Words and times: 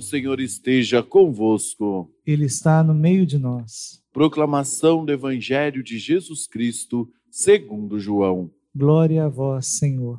O 0.00 0.02
Senhor 0.02 0.40
esteja 0.40 1.02
convosco. 1.02 2.10
Ele 2.26 2.46
está 2.46 2.82
no 2.82 2.94
meio 2.94 3.26
de 3.26 3.36
nós. 3.36 4.02
Proclamação 4.10 5.04
do 5.04 5.12
Evangelho 5.12 5.82
de 5.82 5.98
Jesus 5.98 6.46
Cristo, 6.46 7.12
segundo 7.30 8.00
João. 8.00 8.50
Glória 8.74 9.26
a 9.26 9.28
vós, 9.28 9.66
Senhor. 9.66 10.18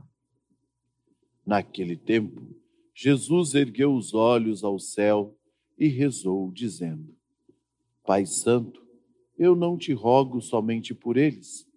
Naquele 1.44 1.96
tempo, 1.96 2.44
Jesus 2.94 3.56
ergueu 3.56 3.96
os 3.96 4.14
olhos 4.14 4.64
ao 4.64 4.78
céu 4.78 5.36
e 5.76 5.88
rezou, 5.88 6.52
dizendo: 6.52 7.16
Pai 8.06 8.28
Santo, 8.28 8.86
eu 9.36 9.56
não 9.56 9.80
te 9.80 9.94
rogo 9.94 10.42
somente 10.42 10.94
por 10.94 11.18
eles, 11.18 11.68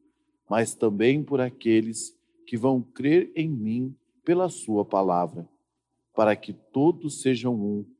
mas 0.47 0.75
também 0.75 1.25
por 1.25 1.41
aqueles 1.41 2.15
que 2.47 2.59
vão 2.59 2.83
crer 2.83 3.33
em 3.35 3.49
mim 3.49 3.97
pela 4.23 4.51
Sua 4.51 4.85
palavra, 4.85 5.49
para 6.15 6.37
que 6.37 6.53
todos 6.53 7.23
sejam 7.23 7.55
um, 7.55 7.94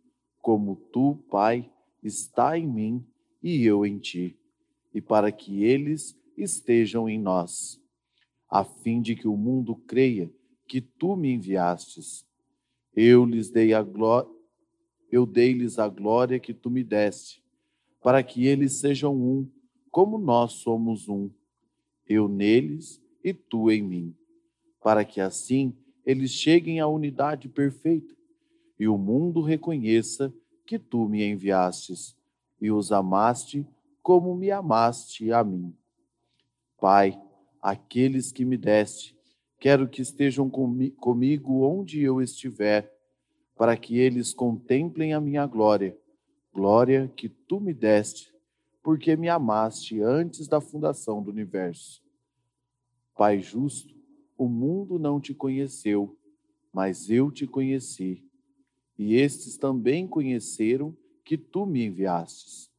como 0.45 0.77
tu, 0.93 1.17
Pai, 1.31 1.73
está 2.03 2.59
em 2.59 2.67
mim 2.67 3.03
e 3.43 3.65
eu 3.65 3.87
em 3.87 3.99
ti, 3.99 4.39
e 4.93 5.01
para 5.01 5.33
que 5.33 5.65
eles 5.65 6.15
estejam 6.37 7.09
em 7.09 7.19
nós, 7.19 7.83
a 8.51 8.63
fim 8.63 9.01
de 9.01 9.17
que 9.17 9.27
o 9.27 9.39
mundo 9.39 9.75
creia 9.75 10.31
que 10.69 10.83
tu 10.83 11.17
me 11.17 11.33
enviastes. 11.33 12.27
Eu 12.95 13.25
lhes 13.25 13.49
dei 13.49 13.73
a 13.73 13.83
glória, 13.83 14.31
eu 15.11 15.25
dei-lhes 15.25 15.79
a 15.79 15.89
glória 15.89 16.39
que 16.39 16.53
tu 16.53 16.71
me 16.71 16.85
deste, 16.85 17.43
para 18.03 18.23
que 18.23 18.47
eles 18.47 18.75
sejam 18.75 19.17
um, 19.17 19.51
como 19.91 20.19
nós 20.19 20.53
somos 20.53 21.09
um. 21.09 21.31
Eu 22.07 22.29
neles 22.29 23.03
e 23.25 23.33
tu 23.33 23.71
em 23.71 23.83
mim, 23.83 24.15
para 24.83 25.07
que 25.07 25.23
assim 25.23 25.75
eles 26.05 26.33
cheguem 26.33 26.81
à 26.81 26.87
unidade 26.87 27.49
perfeita 27.49 28.15
e 28.79 28.89
o 28.89 28.99
mundo 28.99 29.41
reconheça 29.41 30.33
que 30.67 30.79
tu 30.79 31.09
me 31.09 31.25
enviastes 31.25 32.17
e 32.61 32.71
os 32.71 32.91
amaste 32.93 33.67
como 34.03 34.35
me 34.35 34.51
amaste 34.51 35.33
a 35.33 35.43
mim. 35.43 35.75
Pai, 36.79 37.21
aqueles 37.61 38.31
que 38.31 38.45
me 38.45 38.57
deste, 38.57 39.17
quero 39.59 39.89
que 39.89 40.03
estejam 40.03 40.51
comigo 40.51 41.63
onde 41.63 42.03
eu 42.03 42.21
estiver, 42.21 42.93
para 43.57 43.77
que 43.77 43.99
eles 43.99 44.35
contemplem 44.35 45.15
a 45.15 45.21
minha 45.21 45.47
glória, 45.47 45.97
glória 46.53 47.11
que 47.17 47.29
tu 47.29 47.61
me 47.61 47.73
deste, 47.73 48.35
porque 48.83 49.17
me 49.17 49.29
amaste 49.29 50.03
antes 50.03 50.47
da 50.47 50.61
fundação 50.61 51.23
do 51.23 51.31
universo. 51.31 52.03
Pai 53.17 53.41
justo, 53.41 53.95
o 54.37 54.49
mundo 54.49 54.99
não 54.99 55.21
te 55.21 55.33
conheceu, 55.33 56.19
mas 56.73 57.09
eu 57.09 57.31
te 57.31 57.47
conheci, 57.47 58.23
e 58.99 59.15
estes 59.17 59.57
também 59.57 60.07
conheceram 60.07 60.97
que 61.25 61.37
tu 61.37 61.67
me 61.67 61.85
enviastes. 61.85 62.71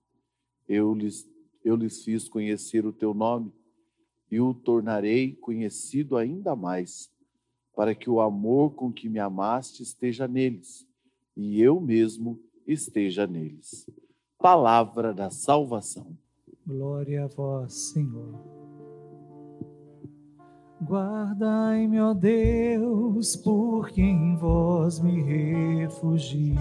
Eu 0.67 0.93
lhes, 0.93 1.29
eu 1.63 1.75
lhes 1.75 2.03
fiz 2.03 2.29
conhecer 2.29 2.85
o 2.85 2.93
teu 2.93 3.13
nome 3.13 3.51
e 4.31 4.39
o 4.39 4.53
tornarei 4.53 5.33
conhecido 5.35 6.17
ainda 6.17 6.55
mais, 6.55 7.11
para 7.75 7.93
que 7.93 8.09
o 8.09 8.21
amor 8.21 8.73
com 8.73 8.91
que 8.91 9.09
me 9.09 9.19
amaste 9.19 9.83
esteja 9.83 10.27
neles 10.27 10.87
e 11.35 11.61
eu 11.61 11.79
mesmo 11.79 12.39
esteja 12.65 13.27
neles. 13.27 13.89
Palavra 14.37 15.13
da 15.13 15.29
salvação. 15.29 16.17
Glória 16.65 17.25
a 17.25 17.27
vós, 17.27 17.73
Senhor. 17.73 18.54
Guardai-me, 20.87 21.99
ó 21.99 22.13
Deus, 22.13 23.35
por 23.35 23.89
quem 23.89 24.37
vós 24.37 24.99
me 24.99 25.19
refugio. 25.23 26.55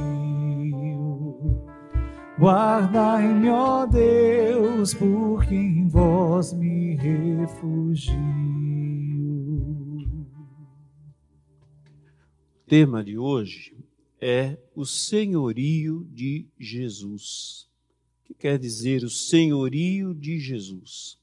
Guardai-me, 2.38 3.50
ó 3.50 3.84
Deus, 3.84 4.94
por 4.94 5.44
quem 5.46 5.86
vós 5.88 6.54
me 6.54 6.94
refugio. 6.94 8.18
O 12.56 12.66
tema 12.66 13.04
de 13.04 13.18
hoje 13.18 13.76
é 14.18 14.56
o 14.74 14.86
senhorio 14.86 16.08
de 16.10 16.48
Jesus. 16.58 17.68
O 18.22 18.24
que 18.24 18.32
quer 18.32 18.58
dizer 18.58 19.04
o 19.04 19.10
senhorio 19.10 20.14
de 20.14 20.38
Jesus? 20.38 21.18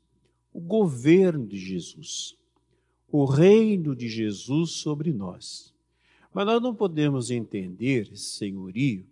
O 0.54 0.62
governo 0.62 1.48
de 1.48 1.58
Jesus 1.58 2.40
o 3.12 3.26
reino 3.26 3.96
de 3.96 4.08
Jesus 4.08 4.72
sobre 4.72 5.12
nós. 5.12 5.74
Mas 6.34 6.46
nós 6.46 6.62
não 6.62 6.74
podemos 6.74 7.30
entender 7.30 8.10
esse 8.12 8.38
senhorio 8.38 9.06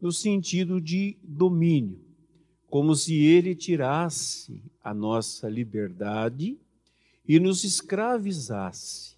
no 0.00 0.10
sentido 0.10 0.80
de 0.80 1.16
domínio, 1.22 2.00
como 2.68 2.94
se 2.94 3.14
ele 3.14 3.54
tirasse 3.54 4.62
a 4.82 4.92
nossa 4.92 5.48
liberdade 5.48 6.58
e 7.28 7.38
nos 7.38 7.62
escravizasse. 7.62 9.14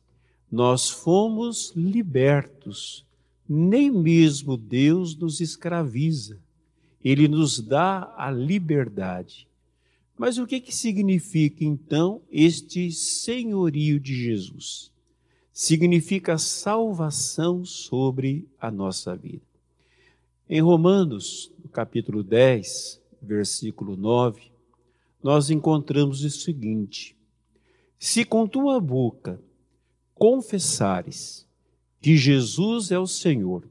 Nós 0.50 0.90
fomos 0.90 1.72
libertos, 1.74 3.06
nem 3.48 3.90
mesmo 3.90 4.56
Deus 4.56 5.16
nos 5.16 5.40
escraviza, 5.40 6.38
ele 7.02 7.26
nos 7.28 7.58
dá 7.58 8.12
a 8.16 8.30
liberdade. 8.30 9.48
Mas 10.16 10.38
o 10.38 10.46
que, 10.46 10.60
que 10.60 10.74
significa 10.74 11.64
então 11.64 12.22
este 12.30 12.90
senhorio 12.92 13.98
de 13.98 14.14
Jesus? 14.14 14.92
Significa 15.52 16.38
salvação 16.38 17.64
sobre 17.64 18.48
a 18.60 18.70
nossa 18.70 19.16
vida. 19.16 19.42
Em 20.48 20.60
Romanos, 20.60 21.50
no 21.62 21.68
capítulo 21.68 22.22
10, 22.22 23.00
versículo 23.22 23.96
9, 23.96 24.50
nós 25.22 25.50
encontramos 25.50 26.24
o 26.24 26.30
seguinte: 26.30 27.16
Se 27.98 28.24
com 28.24 28.46
tua 28.46 28.80
boca 28.80 29.40
confessares 30.14 31.46
que 32.00 32.16
Jesus 32.16 32.90
é 32.90 32.98
o 32.98 33.06
Senhor, 33.06 33.68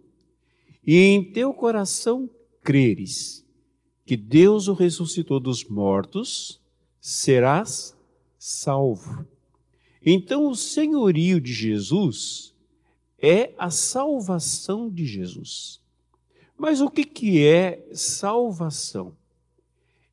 e 0.85 0.97
em 0.97 1.23
teu 1.23 1.53
coração 1.53 2.29
creres 2.63 3.40
que 4.11 4.17
Deus 4.17 4.67
o 4.67 4.73
ressuscitou 4.73 5.39
dos 5.39 5.63
mortos, 5.63 6.59
serás 6.99 7.97
salvo. 8.37 9.25
Então, 10.05 10.49
o 10.49 10.53
senhorio 10.53 11.39
de 11.39 11.53
Jesus 11.53 12.53
é 13.17 13.53
a 13.57 13.69
salvação 13.69 14.89
de 14.89 15.05
Jesus. 15.05 15.79
Mas 16.57 16.81
o 16.81 16.89
que, 16.89 17.05
que 17.05 17.41
é 17.47 17.87
salvação? 17.93 19.15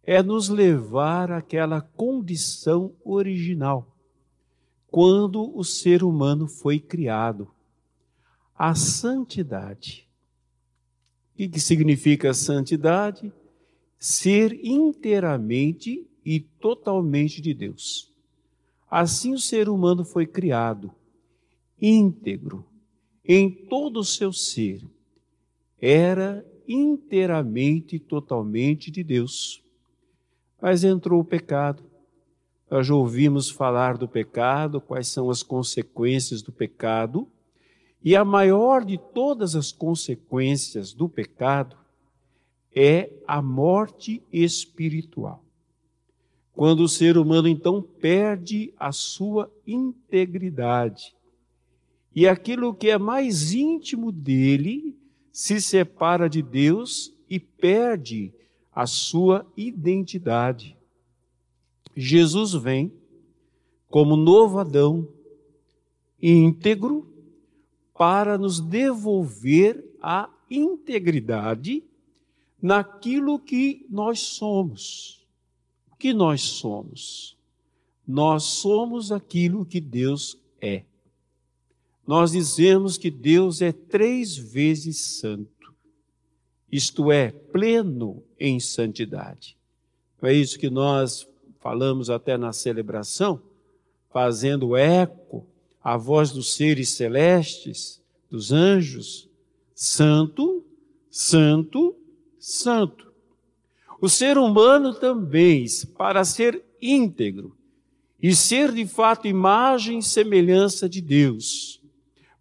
É 0.04 0.22
nos 0.22 0.48
levar 0.48 1.32
àquela 1.32 1.80
condição 1.80 2.94
original, 3.04 3.84
quando 4.86 5.53
o 5.59 5.65
ser 5.65 6.04
humano 6.04 6.47
foi 6.47 6.78
criado, 6.78 7.50
a 8.54 8.76
santidade. 8.76 10.09
O 11.34 11.38
que, 11.38 11.48
que 11.48 11.59
significa 11.59 12.32
santidade? 12.32 13.33
Ser 13.98 14.65
inteiramente 14.65 16.06
e 16.24 16.41
totalmente 16.41 17.41
de 17.41 17.53
Deus. 17.53 18.12
Assim 18.91 19.34
o 19.34 19.39
ser 19.39 19.68
humano 19.68 20.04
foi 20.04 20.27
criado, 20.27 20.92
íntegro, 21.80 22.65
em 23.24 23.50
todo 23.50 24.00
o 24.00 24.04
seu 24.04 24.33
ser. 24.33 24.83
Era 25.80 26.47
inteiramente 26.66 27.97
e 27.97 27.98
totalmente 27.98 28.91
de 28.91 29.03
Deus. 29.03 29.62
Mas 30.60 30.84
entrou 30.84 31.21
o 31.21 31.24
pecado. 31.24 31.83
Nós 32.71 32.86
já 32.86 32.95
ouvimos 32.95 33.50
falar 33.50 33.97
do 33.97 34.09
pecado, 34.09 34.80
quais 34.80 35.09
são 35.09 35.30
as 35.30 35.42
consequências 35.42 36.42
do 36.42 36.53
pecado. 36.53 37.28
E 38.03 38.15
a 38.15 38.24
maior 38.24 38.84
de 38.84 38.98
todas 38.98 39.54
as 39.54 39.72
consequências 39.72 40.92
do 40.92 41.09
pecado 41.09 41.78
é 42.74 43.10
a 43.26 43.41
morte 43.41 44.22
espiritual. 44.32 45.44
Quando 46.53 46.80
o 46.80 46.88
ser 46.88 47.16
humano 47.16 47.48
então 47.48 47.80
perde 47.80 48.72
a 48.76 48.91
sua 48.92 49.50
integridade 49.66 51.15
e 52.15 52.26
aquilo 52.26 52.74
que 52.74 52.91
é 52.91 52.98
mais 52.98 53.53
íntimo 53.53 54.10
dele 54.10 54.97
se 55.30 55.60
separa 55.60 56.28
de 56.28 56.42
Deus 56.42 57.15
e 57.30 57.38
perde 57.38 58.34
a 58.72 58.86
sua 58.86 59.47
identidade. 59.56 60.76
Jesus 61.94 62.54
vem 62.54 62.92
como 63.88 64.16
novo 64.16 64.59
Adão, 64.59 65.09
íntegro, 66.21 67.06
para 67.97 68.36
nos 68.36 68.60
devolver 68.60 69.84
a 70.00 70.28
integridade 70.50 71.82
naquilo 72.60 73.39
que 73.39 73.87
nós 73.89 74.21
somos. 74.21 75.27
O 75.93 75.97
que 75.97 76.13
nós 76.13 76.43
somos? 76.43 77.37
Nós 78.07 78.45
somos 78.45 79.13
aquilo 79.13 79.65
que 79.65 79.81
Deus 79.81 80.39
é. 80.60 80.84
Nós 82.07 82.33
dizemos 82.33 82.97
que 82.97 83.10
Deus 83.10 83.60
é 83.60 83.71
três 83.71 84.37
vezes 84.37 84.99
santo. 84.99 85.75
isto 86.71 87.10
é, 87.10 87.31
pleno 87.31 88.22
em 88.39 88.60
santidade. 88.60 89.57
É 90.22 90.33
isso 90.33 90.59
que 90.59 90.69
nós 90.69 91.27
falamos 91.60 92.10
até 92.10 92.37
na 92.37 92.53
celebração, 92.53 93.41
fazendo 94.10 94.77
eco 94.77 95.47
à 95.83 95.97
voz 95.97 96.31
dos 96.31 96.55
seres 96.55 96.91
celestes, 96.91 98.03
dos 98.31 98.53
anjos, 98.53 99.28
santo, 99.75 100.65
santo, 101.10 101.95
santo. 102.48 103.12
O 104.00 104.09
ser 104.09 104.39
humano 104.39 104.95
também, 104.95 105.66
para 105.97 106.24
ser 106.24 106.65
íntegro 106.80 107.56
e 108.22 108.34
ser 108.34 108.72
de 108.72 108.86
fato 108.86 109.27
imagem 109.27 109.98
e 109.98 110.03
semelhança 110.03 110.89
de 110.89 111.00
Deus, 111.00 111.83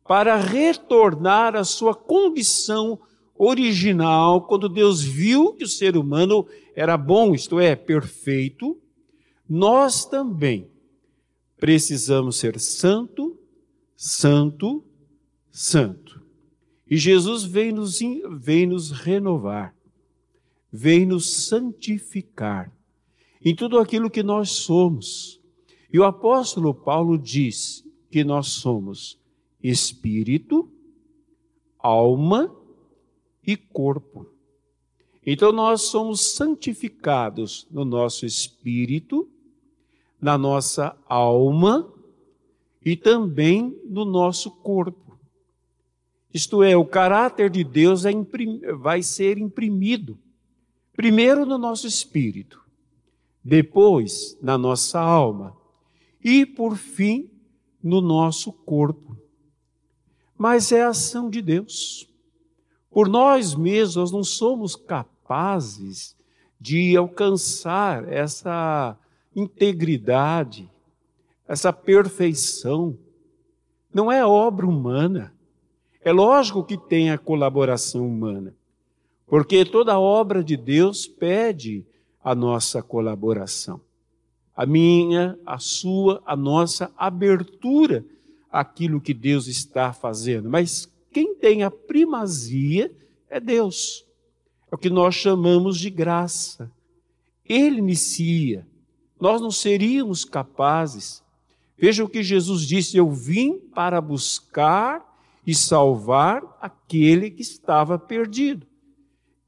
para 0.07 0.37
retornar 0.37 1.55
à 1.55 1.63
sua 1.63 1.93
condição 1.93 2.99
original, 3.35 4.47
quando 4.47 4.69
Deus 4.69 5.01
viu 5.03 5.53
que 5.53 5.63
o 5.63 5.67
ser 5.67 5.97
humano 5.97 6.47
era 6.75 6.95
bom, 6.95 7.35
isto 7.35 7.59
é, 7.59 7.75
perfeito, 7.75 8.79
nós 9.47 10.05
também 10.05 10.69
precisamos 11.57 12.37
ser 12.37 12.59
santo, 12.59 13.37
santo, 13.95 14.83
santo. 15.51 16.21
E 16.89 16.95
Jesus 16.95 17.43
vem 17.43 17.71
nos, 17.71 17.99
vem 18.39 18.65
nos 18.65 18.91
renovar, 18.91 19.76
vem 20.71 21.05
nos 21.05 21.47
santificar 21.47 22.71
em 23.43 23.55
tudo 23.55 23.79
aquilo 23.79 24.09
que 24.09 24.23
nós 24.23 24.51
somos. 24.51 25.39
E 25.91 25.99
o 25.99 26.03
apóstolo 26.03 26.73
Paulo 26.73 27.17
diz 27.17 27.85
que 28.11 28.23
nós 28.23 28.47
somos 28.47 29.17
espírito, 29.61 30.69
alma 31.79 32.53
e 33.45 33.55
corpo. 33.55 34.27
Então 35.25 35.51
nós 35.51 35.81
somos 35.83 36.35
santificados 36.35 37.67
no 37.69 37.83
nosso 37.83 38.25
espírito, 38.25 39.29
na 40.21 40.37
nossa 40.37 40.97
alma 41.07 41.91
e 42.83 42.95
também 42.95 43.77
no 43.85 44.05
nosso 44.05 44.51
corpo. 44.51 45.17
Isto 46.33 46.63
é, 46.63 46.77
o 46.77 46.85
caráter 46.85 47.49
de 47.49 47.63
Deus 47.63 48.05
é 48.05 48.11
vai 48.77 49.01
ser 49.01 49.37
imprimido, 49.37 50.17
primeiro 50.97 51.45
no 51.45 51.59
nosso 51.59 51.85
espírito, 51.85 52.59
depois 53.43 54.35
na 54.41 54.57
nossa 54.57 54.99
alma 54.99 55.55
e, 56.21 56.43
por 56.43 56.75
fim, 56.75 57.29
no 57.81 58.01
nosso 58.01 58.51
corpo. 58.51 59.15
Mas 60.35 60.71
é 60.71 60.81
a 60.81 60.89
ação 60.89 61.29
de 61.29 61.39
Deus. 61.39 62.09
Por 62.89 63.07
nós 63.07 63.53
mesmos, 63.53 63.95
nós 63.95 64.11
não 64.11 64.23
somos 64.23 64.75
capazes 64.75 66.17
de 66.59 66.97
alcançar 66.97 68.11
essa 68.11 68.97
integridade, 69.35 70.67
essa 71.47 71.71
perfeição. 71.71 72.97
Não 73.93 74.11
é 74.11 74.25
obra 74.25 74.65
humana. 74.65 75.31
É 76.01 76.11
lógico 76.11 76.63
que 76.63 76.75
tem 76.75 77.11
a 77.11 77.19
colaboração 77.19 78.07
humana, 78.07 78.55
porque 79.27 79.65
toda 79.65 79.99
obra 79.99 80.41
de 80.41 80.55
Deus 80.55 81.05
pede 81.05 81.85
a 82.23 82.33
nossa 82.33 82.81
colaboração. 82.81 83.81
A 84.55 84.65
minha, 84.65 85.37
a 85.45 85.59
sua, 85.59 86.23
a 86.25 86.35
nossa 86.35 86.91
abertura 86.97 88.03
àquilo 88.49 89.01
que 89.01 89.13
Deus 89.13 89.47
está 89.47 89.93
fazendo. 89.93 90.49
Mas 90.49 90.91
quem 91.11 91.35
tem 91.35 91.61
a 91.61 91.69
primazia 91.69 92.91
é 93.29 93.39
Deus. 93.39 94.05
É 94.71 94.75
o 94.75 94.77
que 94.77 94.89
nós 94.89 95.13
chamamos 95.13 95.77
de 95.77 95.89
graça. 95.89 96.71
Ele 97.47 97.79
inicia. 97.79 98.65
Nós 99.19 99.41
não 99.41 99.51
seríamos 99.51 100.23
capazes. 100.23 101.21
Veja 101.77 102.03
o 102.03 102.09
que 102.09 102.23
Jesus 102.23 102.61
disse: 102.61 102.97
Eu 102.97 103.11
vim 103.11 103.59
para 103.59 104.01
buscar 104.01 105.05
e 105.45 105.53
salvar 105.53 106.43
aquele 106.61 107.29
que 107.29 107.41
estava 107.41 107.99
perdido. 107.99 108.65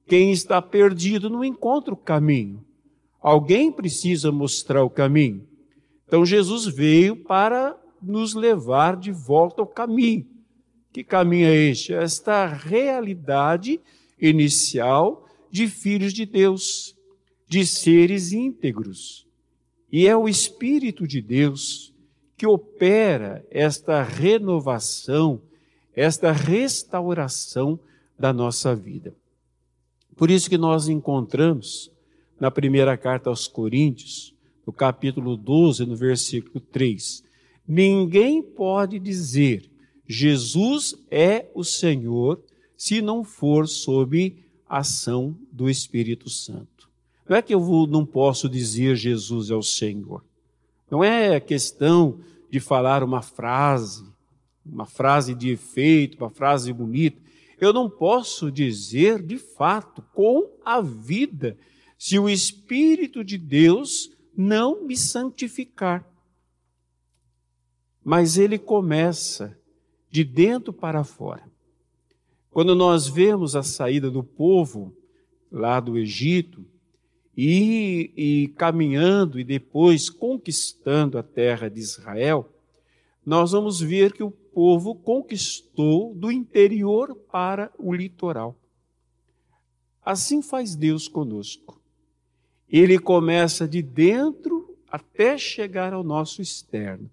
Quem 0.09 0.31
está 0.31 0.59
perdido 0.59 1.29
não 1.29 1.45
encontra 1.45 1.93
o 1.93 1.97
caminho. 1.97 2.65
Alguém 3.21 3.71
precisa 3.71 4.31
mostrar 4.31 4.83
o 4.83 4.89
caminho. 4.89 5.47
Então 6.07 6.25
Jesus 6.25 6.65
veio 6.65 7.15
para 7.15 7.77
nos 8.01 8.33
levar 8.33 8.97
de 8.97 9.11
volta 9.11 9.61
ao 9.61 9.67
caminho. 9.67 10.25
Que 10.91 11.03
caminho 11.03 11.45
é 11.45 11.55
este? 11.55 11.93
Esta 11.93 12.47
realidade 12.47 13.79
inicial 14.19 15.27
de 15.51 15.67
filhos 15.67 16.11
de 16.11 16.25
Deus, 16.25 16.95
de 17.47 17.63
seres 17.63 18.31
íntegros. 18.31 19.27
E 19.91 20.07
é 20.07 20.17
o 20.17 20.27
Espírito 20.27 21.07
de 21.07 21.21
Deus 21.21 21.93
que 22.35 22.47
opera 22.47 23.45
esta 23.51 24.01
renovação, 24.01 25.39
esta 25.95 26.31
restauração 26.31 27.79
da 28.17 28.33
nossa 28.33 28.75
vida. 28.75 29.13
Por 30.19 30.29
isso 30.29 30.49
que 30.49 30.57
nós 30.57 30.89
encontramos 30.89 31.89
na 32.37 32.51
primeira 32.51 32.97
carta 32.97 33.29
aos 33.29 33.47
Coríntios, 33.47 34.35
no 34.67 34.73
capítulo 34.73 35.37
12, 35.37 35.85
no 35.85 35.95
versículo 35.95 36.59
3, 36.59 37.23
ninguém 37.65 38.43
pode 38.43 38.99
dizer 38.99 39.71
Jesus 40.05 40.93
é 41.09 41.49
o 41.55 41.63
Senhor 41.63 42.43
se 42.75 43.01
não 43.01 43.23
for 43.23 43.65
sob 43.65 44.35
ação 44.67 45.37
do 45.53 45.69
Espírito 45.69 46.29
Santo. 46.29 46.89
Não 47.25 47.37
é 47.37 47.41
que 47.41 47.55
eu 47.55 47.87
não 47.87 48.05
posso 48.05 48.49
dizer 48.49 48.97
Jesus 48.97 49.49
é 49.49 49.55
o 49.55 49.63
Senhor. 49.63 50.21
Não 50.91 51.01
é 51.01 51.39
questão 51.39 52.19
de 52.51 52.59
falar 52.59 53.05
uma 53.05 53.21
frase, 53.21 54.03
uma 54.65 54.85
frase 54.85 55.33
de 55.33 55.47
efeito, 55.51 56.17
uma 56.17 56.29
frase 56.29 56.73
bonita. 56.73 57.21
Eu 57.59 57.73
não 57.73 57.89
posso 57.89 58.51
dizer 58.51 59.21
de 59.21 59.37
fato 59.37 60.01
com 60.13 60.49
a 60.63 60.81
vida 60.81 61.57
se 61.97 62.17
o 62.17 62.29
Espírito 62.29 63.23
de 63.23 63.37
Deus 63.37 64.11
não 64.35 64.83
me 64.85 64.95
santificar. 64.95 66.07
Mas 68.03 68.37
ele 68.37 68.57
começa 68.57 69.57
de 70.09 70.23
dentro 70.23 70.71
para 70.71 71.03
fora. 71.03 71.43
Quando 72.49 72.73
nós 72.73 73.07
vemos 73.07 73.55
a 73.55 73.61
saída 73.61 74.09
do 74.09 74.23
povo 74.23 74.95
lá 75.51 75.79
do 75.79 75.97
Egito 75.97 76.65
e, 77.35 78.11
e 78.15 78.47
caminhando 78.55 79.39
e 79.39 79.43
depois 79.43 80.09
conquistando 80.09 81.17
a 81.17 81.23
terra 81.23 81.69
de 81.69 81.79
Israel, 81.79 82.49
nós 83.25 83.51
vamos 83.51 83.79
ver 83.79 84.13
que 84.13 84.23
o 84.23 84.31
povo 84.59 84.93
conquistou 84.93 86.13
do 86.13 86.29
interior 86.29 87.15
para 87.31 87.71
o 87.77 87.93
litoral. 87.93 88.57
Assim 90.03 90.41
faz 90.41 90.75
Deus 90.75 91.07
conosco. 91.07 91.81
Ele 92.67 92.99
começa 92.99 93.65
de 93.65 93.81
dentro 93.81 94.77
até 94.91 95.37
chegar 95.37 95.93
ao 95.93 96.03
nosso 96.03 96.41
externo. 96.41 97.09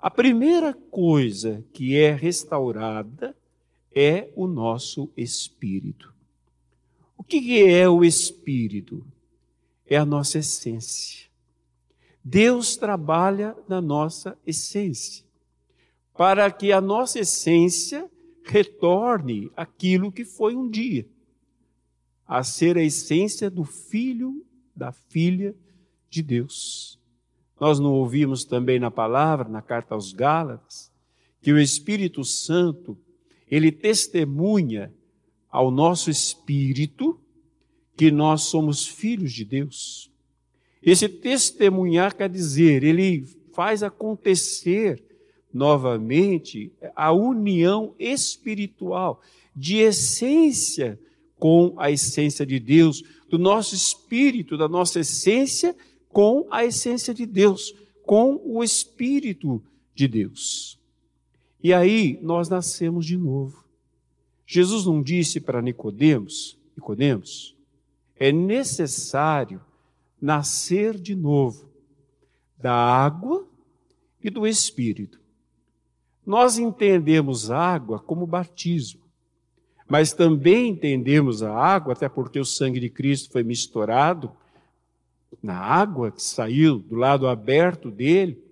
A 0.00 0.10
primeira 0.10 0.72
coisa 0.72 1.62
que 1.74 1.94
é 1.94 2.12
restaurada 2.12 3.36
é 3.94 4.30
o 4.34 4.46
nosso 4.46 5.10
espírito. 5.14 6.14
O 7.18 7.22
que 7.22 7.62
é 7.64 7.86
o 7.86 8.02
espírito? 8.02 9.06
É 9.86 9.98
a 9.98 10.06
nossa 10.06 10.38
essência. 10.38 11.28
Deus 12.24 12.78
trabalha 12.78 13.54
na 13.68 13.82
nossa 13.82 14.38
essência, 14.46 15.22
para 16.16 16.50
que 16.50 16.72
a 16.72 16.80
nossa 16.80 17.20
essência 17.20 18.10
retorne 18.44 19.50
aquilo 19.56 20.10
que 20.10 20.24
foi 20.24 20.56
um 20.56 20.68
dia, 20.68 21.06
a 22.26 22.42
ser 22.42 22.76
a 22.76 22.82
essência 22.82 23.50
do 23.50 23.64
Filho, 23.64 24.44
da 24.74 24.92
Filha 24.92 25.54
de 26.08 26.22
Deus. 26.22 26.98
Nós 27.60 27.78
não 27.78 27.92
ouvimos 27.92 28.44
também 28.44 28.78
na 28.78 28.90
palavra, 28.90 29.48
na 29.48 29.62
carta 29.62 29.94
aos 29.94 30.12
Gálatas, 30.12 30.92
que 31.40 31.52
o 31.52 31.58
Espírito 31.58 32.24
Santo, 32.24 32.98
ele 33.48 33.70
testemunha 33.70 34.92
ao 35.48 35.70
nosso 35.70 36.10
espírito 36.10 37.20
que 37.96 38.10
nós 38.10 38.42
somos 38.42 38.86
filhos 38.86 39.32
de 39.32 39.44
Deus. 39.44 40.10
Esse 40.82 41.08
testemunhar 41.08 42.14
quer 42.14 42.28
dizer, 42.28 42.82
ele 42.82 43.24
faz 43.54 43.82
acontecer 43.82 45.05
novamente 45.56 46.70
a 46.94 47.12
união 47.12 47.94
espiritual 47.98 49.20
de 49.54 49.78
essência 49.78 50.98
com 51.38 51.74
a 51.78 51.90
essência 51.90 52.46
de 52.46 52.60
Deus, 52.60 53.02
do 53.28 53.38
nosso 53.38 53.74
espírito, 53.74 54.56
da 54.56 54.68
nossa 54.68 55.00
essência 55.00 55.74
com 56.08 56.46
a 56.50 56.64
essência 56.64 57.12
de 57.12 57.26
Deus, 57.26 57.74
com 58.04 58.40
o 58.44 58.62
Espírito 58.62 59.62
de 59.94 60.08
Deus. 60.08 60.78
E 61.62 61.74
aí 61.74 62.18
nós 62.22 62.48
nascemos 62.48 63.04
de 63.04 63.16
novo. 63.16 63.64
Jesus 64.46 64.86
não 64.86 65.02
disse 65.02 65.40
para 65.40 65.60
Nicodemos 65.60 66.56
Nicodemos, 66.76 67.56
é 68.16 68.30
necessário 68.30 69.60
nascer 70.20 70.98
de 70.98 71.14
novo 71.14 71.68
da 72.58 72.74
água 72.74 73.46
e 74.22 74.28
do 74.30 74.46
Espírito. 74.46 75.18
Nós 76.26 76.58
entendemos 76.58 77.50
água 77.50 78.00
como 78.00 78.26
batismo, 78.26 79.00
mas 79.88 80.12
também 80.12 80.70
entendemos 80.70 81.42
a 81.42 81.54
água, 81.54 81.92
até 81.92 82.08
porque 82.08 82.40
o 82.40 82.44
sangue 82.44 82.80
de 82.80 82.90
Cristo 82.90 83.30
foi 83.30 83.44
misturado 83.44 84.32
na 85.40 85.56
água 85.56 86.10
que 86.10 86.20
saiu 86.20 86.80
do 86.80 86.96
lado 86.96 87.28
aberto 87.28 87.90
dele. 87.90 88.42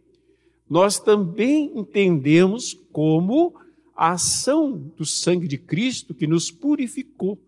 Nós 0.70 1.00
também 1.00 1.72
entendemos 1.74 2.72
como 2.92 3.54
a 3.96 4.12
ação 4.12 4.72
do 4.96 5.04
sangue 5.04 5.48
de 5.48 5.58
Cristo 5.58 6.14
que 6.14 6.26
nos 6.26 6.52
purificou. 6.52 7.38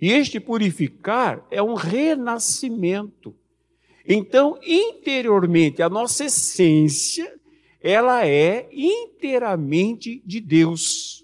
E 0.00 0.10
este 0.10 0.38
purificar 0.38 1.46
é 1.50 1.62
um 1.62 1.74
renascimento. 1.74 3.34
Então, 4.06 4.58
interiormente, 4.62 5.82
a 5.82 5.88
nossa 5.88 6.26
essência, 6.26 7.34
ela 7.86 8.26
é 8.26 8.66
inteiramente 8.72 10.22
de 10.24 10.40
Deus. 10.40 11.22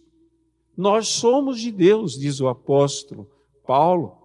Nós 0.76 1.08
somos 1.08 1.58
de 1.58 1.72
Deus, 1.72 2.18
diz 2.18 2.38
o 2.38 2.48
apóstolo 2.48 3.26
Paulo. 3.66 4.18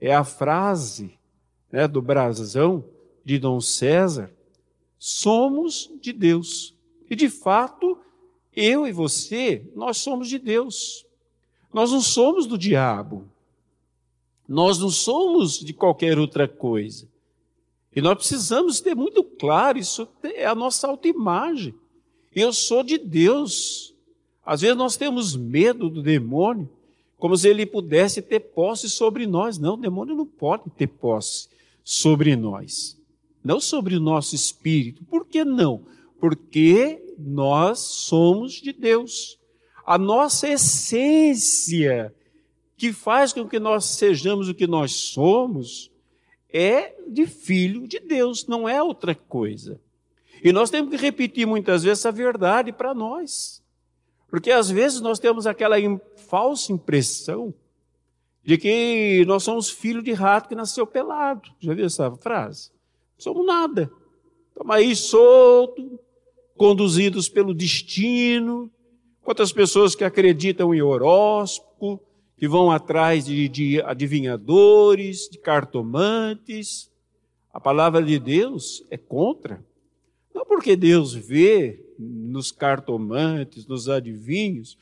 É 0.00 0.14
a 0.14 0.24
frase 0.24 1.18
né, 1.70 1.86
do 1.86 2.00
brasão 2.00 2.86
de 3.22 3.38
Dom 3.38 3.60
César. 3.60 4.32
Somos 4.98 5.92
de 6.00 6.10
Deus. 6.10 6.74
E, 7.10 7.14
de 7.14 7.28
fato, 7.28 7.98
eu 8.56 8.86
e 8.86 8.92
você, 8.92 9.70
nós 9.76 9.98
somos 9.98 10.26
de 10.26 10.38
Deus. 10.38 11.04
Nós 11.70 11.92
não 11.92 12.00
somos 12.00 12.46
do 12.46 12.56
diabo. 12.56 13.28
Nós 14.48 14.78
não 14.78 14.88
somos 14.88 15.58
de 15.58 15.74
qualquer 15.74 16.18
outra 16.18 16.48
coisa. 16.48 17.06
E 17.98 18.00
nós 18.00 18.16
precisamos 18.16 18.80
ter 18.80 18.94
muito 18.94 19.24
claro, 19.24 19.76
isso 19.76 20.06
é 20.22 20.46
a 20.46 20.54
nossa 20.54 20.86
autoimagem. 20.86 21.74
Eu 22.32 22.52
sou 22.52 22.84
de 22.84 22.96
Deus. 22.96 23.92
Às 24.46 24.60
vezes 24.60 24.76
nós 24.76 24.96
temos 24.96 25.34
medo 25.34 25.90
do 25.90 26.00
demônio, 26.00 26.70
como 27.16 27.36
se 27.36 27.48
ele 27.48 27.66
pudesse 27.66 28.22
ter 28.22 28.38
posse 28.38 28.88
sobre 28.88 29.26
nós. 29.26 29.58
Não, 29.58 29.74
o 29.74 29.76
demônio 29.76 30.14
não 30.14 30.24
pode 30.24 30.70
ter 30.76 30.86
posse 30.86 31.48
sobre 31.82 32.36
nós. 32.36 32.96
Não 33.42 33.58
sobre 33.58 33.96
o 33.96 34.00
nosso 34.00 34.32
espírito. 34.32 35.04
Por 35.06 35.26
que 35.26 35.44
não? 35.44 35.82
Porque 36.20 37.02
nós 37.18 37.80
somos 37.80 38.52
de 38.52 38.72
Deus. 38.72 39.40
A 39.84 39.98
nossa 39.98 40.48
essência 40.48 42.14
que 42.76 42.92
faz 42.92 43.32
com 43.32 43.48
que 43.48 43.58
nós 43.58 43.86
sejamos 43.86 44.48
o 44.48 44.54
que 44.54 44.68
nós 44.68 44.92
somos, 44.92 45.90
é 46.52 46.94
de 47.06 47.26
filho 47.26 47.86
de 47.86 48.00
Deus, 48.00 48.46
não 48.46 48.68
é 48.68 48.82
outra 48.82 49.14
coisa. 49.14 49.80
E 50.42 50.52
nós 50.52 50.70
temos 50.70 50.90
que 50.90 50.96
repetir 50.96 51.46
muitas 51.46 51.82
vezes 51.82 52.00
essa 52.00 52.12
verdade 52.12 52.72
para 52.72 52.94
nós. 52.94 53.62
Porque 54.28 54.50
às 54.50 54.70
vezes 54.70 55.00
nós 55.00 55.18
temos 55.18 55.46
aquela 55.46 55.76
falsa 56.28 56.72
impressão 56.72 57.52
de 58.42 58.56
que 58.56 59.24
nós 59.26 59.42
somos 59.42 59.70
filho 59.70 60.02
de 60.02 60.12
rato 60.12 60.48
que 60.48 60.54
nasceu 60.54 60.86
pelado. 60.86 61.50
Já 61.60 61.74
viu 61.74 61.84
essa 61.84 62.10
frase? 62.12 62.70
Somos 63.16 63.44
nada. 63.44 63.90
Estamos 64.48 64.74
aí 64.74 64.94
solto, 64.94 66.00
conduzidos 66.56 67.28
pelo 67.28 67.52
destino. 67.52 68.70
Quantas 69.22 69.52
pessoas 69.52 69.94
que 69.94 70.04
acreditam 70.04 70.74
em 70.74 70.80
horóscopo, 70.80 72.00
que 72.38 72.46
vão 72.46 72.70
atrás 72.70 73.24
de, 73.24 73.48
de 73.48 73.82
adivinhadores, 73.82 75.28
de 75.28 75.38
cartomantes. 75.38 76.90
A 77.52 77.58
palavra 77.60 78.02
de 78.02 78.18
Deus 78.18 78.84
é 78.90 78.96
contra. 78.96 79.62
Não 80.32 80.46
porque 80.46 80.76
Deus 80.76 81.12
vê 81.12 81.84
nos 81.98 82.52
cartomantes, 82.52 83.66
nos 83.66 83.88
adivinhos, 83.88 84.78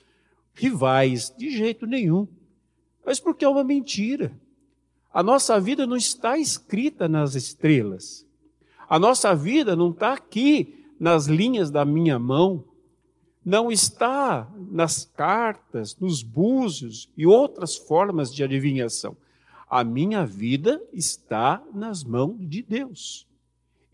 rivais, 0.54 1.34
de 1.36 1.50
jeito 1.50 1.86
nenhum, 1.86 2.28
mas 3.04 3.18
porque 3.18 3.44
é 3.44 3.48
uma 3.48 3.64
mentira. 3.64 4.32
A 5.12 5.22
nossa 5.22 5.58
vida 5.58 5.86
não 5.86 5.96
está 5.96 6.36
escrita 6.36 7.08
nas 7.08 7.34
estrelas. 7.34 8.26
A 8.86 8.98
nossa 8.98 9.34
vida 9.34 9.74
não 9.74 9.90
está 9.90 10.12
aqui 10.12 10.84
nas 11.00 11.26
linhas 11.26 11.70
da 11.70 11.86
minha 11.86 12.18
mão 12.18 12.64
não 13.46 13.70
está 13.70 14.52
nas 14.72 15.04
cartas, 15.04 15.96
nos 16.00 16.20
búzios 16.20 17.08
e 17.16 17.24
outras 17.24 17.76
formas 17.76 18.34
de 18.34 18.42
adivinhação. 18.42 19.16
A 19.70 19.84
minha 19.84 20.26
vida 20.26 20.82
está 20.92 21.62
nas 21.72 22.02
mãos 22.02 22.36
de 22.40 22.60
Deus. 22.60 23.24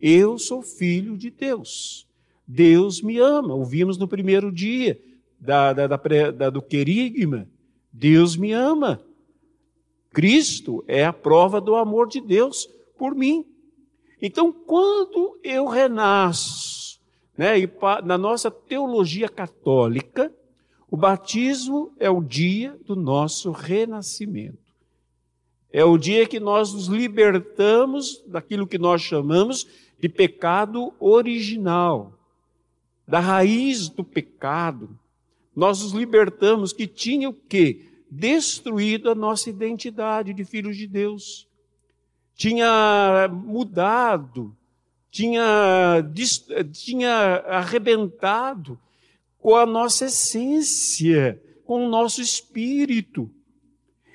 Eu 0.00 0.38
sou 0.38 0.62
filho 0.62 1.18
de 1.18 1.28
Deus. 1.30 2.06
Deus 2.48 3.02
me 3.02 3.18
ama. 3.18 3.52
Ouvimos 3.52 3.98
no 3.98 4.08
primeiro 4.08 4.50
dia 4.50 4.98
da, 5.38 5.74
da, 5.74 5.86
da, 5.86 6.48
do 6.48 6.62
querigma. 6.62 7.46
Deus 7.92 8.36
me 8.36 8.52
ama. 8.52 9.02
Cristo 10.14 10.82
é 10.88 11.04
a 11.04 11.12
prova 11.12 11.60
do 11.60 11.76
amor 11.76 12.08
de 12.08 12.22
Deus 12.22 12.70
por 12.96 13.14
mim. 13.14 13.44
Então, 14.20 14.50
quando 14.50 15.38
eu 15.42 15.66
renasço, 15.66 16.81
né? 17.42 17.58
E 17.58 17.68
na 18.04 18.16
nossa 18.16 18.52
teologia 18.52 19.28
católica, 19.28 20.32
o 20.88 20.96
batismo 20.96 21.92
é 21.98 22.08
o 22.08 22.22
dia 22.22 22.78
do 22.86 22.94
nosso 22.94 23.50
renascimento. 23.50 24.72
É 25.72 25.84
o 25.84 25.98
dia 25.98 26.24
que 26.24 26.38
nós 26.38 26.72
nos 26.72 26.86
libertamos 26.86 28.22
daquilo 28.28 28.64
que 28.64 28.78
nós 28.78 29.02
chamamos 29.02 29.66
de 29.98 30.08
pecado 30.08 30.94
original, 31.00 32.16
da 33.08 33.18
raiz 33.18 33.88
do 33.88 34.04
pecado. 34.04 34.96
Nós 35.56 35.82
nos 35.82 35.90
libertamos 35.90 36.72
que 36.72 36.86
tinha 36.86 37.28
o 37.28 37.34
quê? 37.34 37.88
Destruído 38.08 39.10
a 39.10 39.16
nossa 39.16 39.50
identidade 39.50 40.32
de 40.32 40.44
filhos 40.44 40.76
de 40.76 40.86
Deus. 40.86 41.48
Tinha 42.36 43.28
mudado 43.28 44.56
tinha, 45.12 46.02
tinha 46.72 47.12
arrebentado 47.46 48.78
com 49.38 49.54
a 49.54 49.66
nossa 49.66 50.06
essência, 50.06 51.40
com 51.66 51.86
o 51.86 51.88
nosso 51.90 52.22
espírito. 52.22 53.30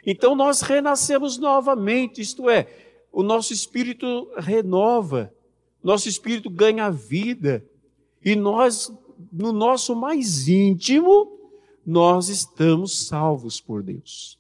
Então 0.04 0.36
nós 0.36 0.62
renascemos 0.62 1.38
novamente, 1.38 2.20
isto 2.20 2.50
é, 2.50 2.68
o 3.12 3.22
nosso 3.22 3.54
espírito 3.54 4.28
renova, 4.38 5.32
nosso 5.84 6.10
espírito 6.10 6.50
ganha 6.50 6.90
vida, 6.90 7.64
e 8.26 8.36
nós, 8.36 8.92
no 9.32 9.54
nosso 9.54 9.96
mais 9.96 10.48
íntimo, 10.48 11.38
nós 11.86 12.28
estamos 12.28 13.06
salvos 13.06 13.62
por 13.62 13.84
Deus. 13.84 14.40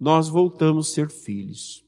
Nós 0.00 0.28
voltamos 0.28 0.90
a 0.90 0.94
ser 0.94 1.10
filhos. 1.10 1.84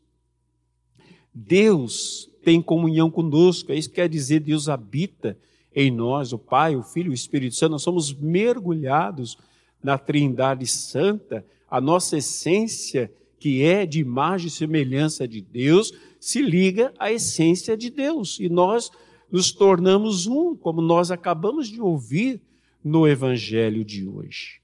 Deus 1.34 2.30
tem 2.44 2.60
comunhão 2.60 3.10
conosco. 3.10 3.72
É 3.72 3.76
isso 3.76 3.88
que 3.88 3.96
quer 3.96 4.08
dizer 4.08 4.40
Deus 4.40 4.68
habita 4.68 5.36
em 5.74 5.90
nós, 5.90 6.32
o 6.32 6.38
Pai, 6.38 6.76
o 6.76 6.82
Filho 6.82 7.10
o 7.10 7.14
Espírito 7.14 7.56
Santo. 7.56 7.72
Nós 7.72 7.82
somos 7.82 8.12
mergulhados 8.12 9.36
na 9.82 9.98
Trindade 9.98 10.66
Santa. 10.66 11.44
A 11.68 11.80
nossa 11.80 12.18
essência, 12.18 13.10
que 13.38 13.62
é 13.62 13.84
de 13.84 14.00
imagem 14.00 14.48
e 14.48 14.50
semelhança 14.50 15.26
de 15.26 15.40
Deus, 15.40 15.92
se 16.20 16.40
liga 16.40 16.92
à 16.98 17.10
essência 17.10 17.76
de 17.76 17.90
Deus. 17.90 18.38
E 18.38 18.48
nós 18.48 18.90
nos 19.30 19.50
tornamos 19.50 20.26
um, 20.26 20.54
como 20.54 20.80
nós 20.80 21.10
acabamos 21.10 21.68
de 21.68 21.80
ouvir 21.80 22.40
no 22.84 23.08
Evangelho 23.08 23.84
de 23.84 24.06
hoje. 24.06 24.60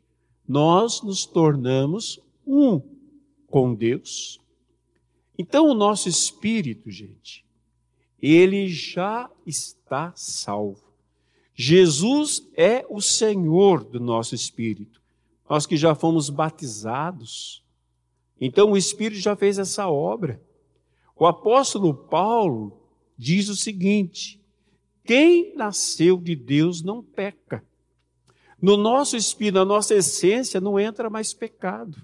Nós 0.47 1.03
nos 1.03 1.25
tornamos 1.25 2.21
um 2.47 2.81
com 3.49 3.75
Deus. 3.75 4.41
Então, 5.39 5.69
o 5.69 5.75
nosso 5.75 6.09
espírito, 6.09 6.91
gente, 6.91 7.45
ele 8.21 8.69
já 8.69 9.31
está 9.47 10.12
salvo. 10.15 10.91
Jesus 11.55 12.49
é 12.55 12.87
o 12.89 13.00
Senhor 13.00 13.85
do 13.85 14.00
nosso 14.00 14.35
espírito. 14.35 15.00
Nós 15.49 15.67
que 15.67 15.77
já 15.77 15.95
fomos 15.95 16.31
batizados. 16.31 17.62
Então 18.41 18.73
o 18.73 18.77
Espírito 18.77 19.21
já 19.21 19.37
fez 19.37 19.59
essa 19.59 19.89
obra. 19.89 20.41
O 21.17 21.27
apóstolo 21.27 21.93
Paulo 21.93 22.81
diz 23.19 23.49
o 23.49 23.57
seguinte: 23.57 24.41
quem 25.05 25.55
nasceu 25.57 26.17
de 26.17 26.35
Deus 26.35 26.83
não 26.83 27.03
peca. 27.03 27.65
No 28.62 28.77
nosso 28.77 29.17
espírito, 29.17 29.55
na 29.55 29.65
nossa 29.65 29.95
essência, 29.95 30.61
não 30.61 30.79
entra 30.79 31.11
mais 31.11 31.35
pecado. 31.35 32.00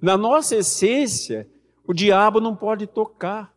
Na 0.00 0.16
nossa 0.16 0.56
essência, 0.56 1.48
o 1.86 1.92
diabo 1.92 2.40
não 2.40 2.56
pode 2.56 2.86
tocar 2.86 3.54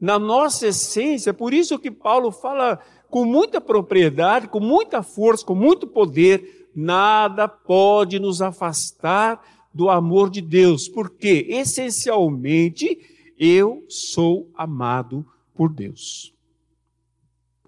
na 0.00 0.18
nossa 0.18 0.68
essência. 0.68 1.34
Por 1.34 1.52
isso 1.52 1.78
que 1.78 1.90
Paulo 1.90 2.32
fala 2.32 2.80
com 3.08 3.24
muita 3.24 3.60
propriedade, 3.60 4.48
com 4.48 4.60
muita 4.60 5.02
força, 5.02 5.44
com 5.44 5.54
muito 5.54 5.86
poder, 5.86 6.68
nada 6.74 7.48
pode 7.48 8.18
nos 8.18 8.40
afastar 8.40 9.42
do 9.74 9.90
amor 9.90 10.30
de 10.30 10.40
Deus, 10.40 10.88
porque 10.88 11.46
essencialmente 11.48 12.98
eu 13.38 13.84
sou 13.88 14.50
amado 14.54 15.26
por 15.54 15.72
Deus. 15.72 16.34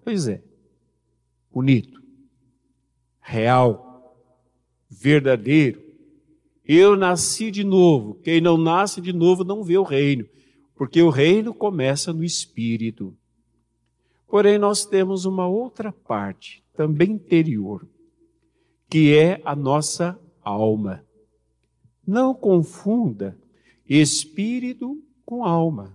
Pois 0.04 0.26
é, 0.26 0.42
bonito, 1.52 2.02
real, 3.20 4.16
verdadeiro. 4.88 5.80
Eu 6.64 6.96
nasci 6.96 7.50
de 7.50 7.64
novo. 7.64 8.14
Quem 8.22 8.40
não 8.40 8.56
nasce 8.56 9.00
de 9.00 9.12
novo 9.12 9.44
não 9.44 9.64
vê 9.64 9.76
o 9.76 9.82
reino, 9.82 10.26
porque 10.74 11.02
o 11.02 11.10
reino 11.10 11.54
começa 11.54 12.12
no 12.12 12.24
espírito. 12.24 13.14
Porém, 14.28 14.58
nós 14.58 14.84
temos 14.84 15.24
uma 15.24 15.46
outra 15.46 15.92
parte, 15.92 16.62
também 16.74 17.12
interior, 17.12 17.86
que 18.88 19.16
é 19.16 19.40
a 19.44 19.54
nossa 19.54 20.18
alma. 20.42 21.04
Não 22.06 22.34
confunda 22.34 23.36
espírito 23.86 25.02
com 25.24 25.44
alma. 25.44 25.92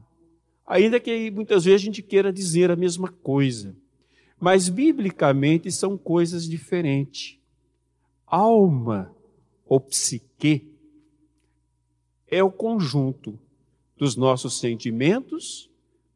Ainda 0.66 1.00
que 1.00 1.32
muitas 1.32 1.66
vezes 1.66 1.82
a 1.82 1.86
gente 1.86 2.02
queira 2.02 2.32
dizer 2.32 2.70
a 2.70 2.76
mesma 2.76 3.10
coisa. 3.24 3.76
Mas 4.40 4.70
biblicamente 4.70 5.72
são 5.72 5.98
coisas 5.98 6.48
diferentes. 6.48 7.40
Alma 8.26 9.12
ou 9.66 9.80
psique 9.80 10.68
é 12.28 12.44
o 12.44 12.52
conjunto 12.52 13.40
dos 13.98 14.16
nossos 14.16 14.60
sentimentos, 14.60 15.70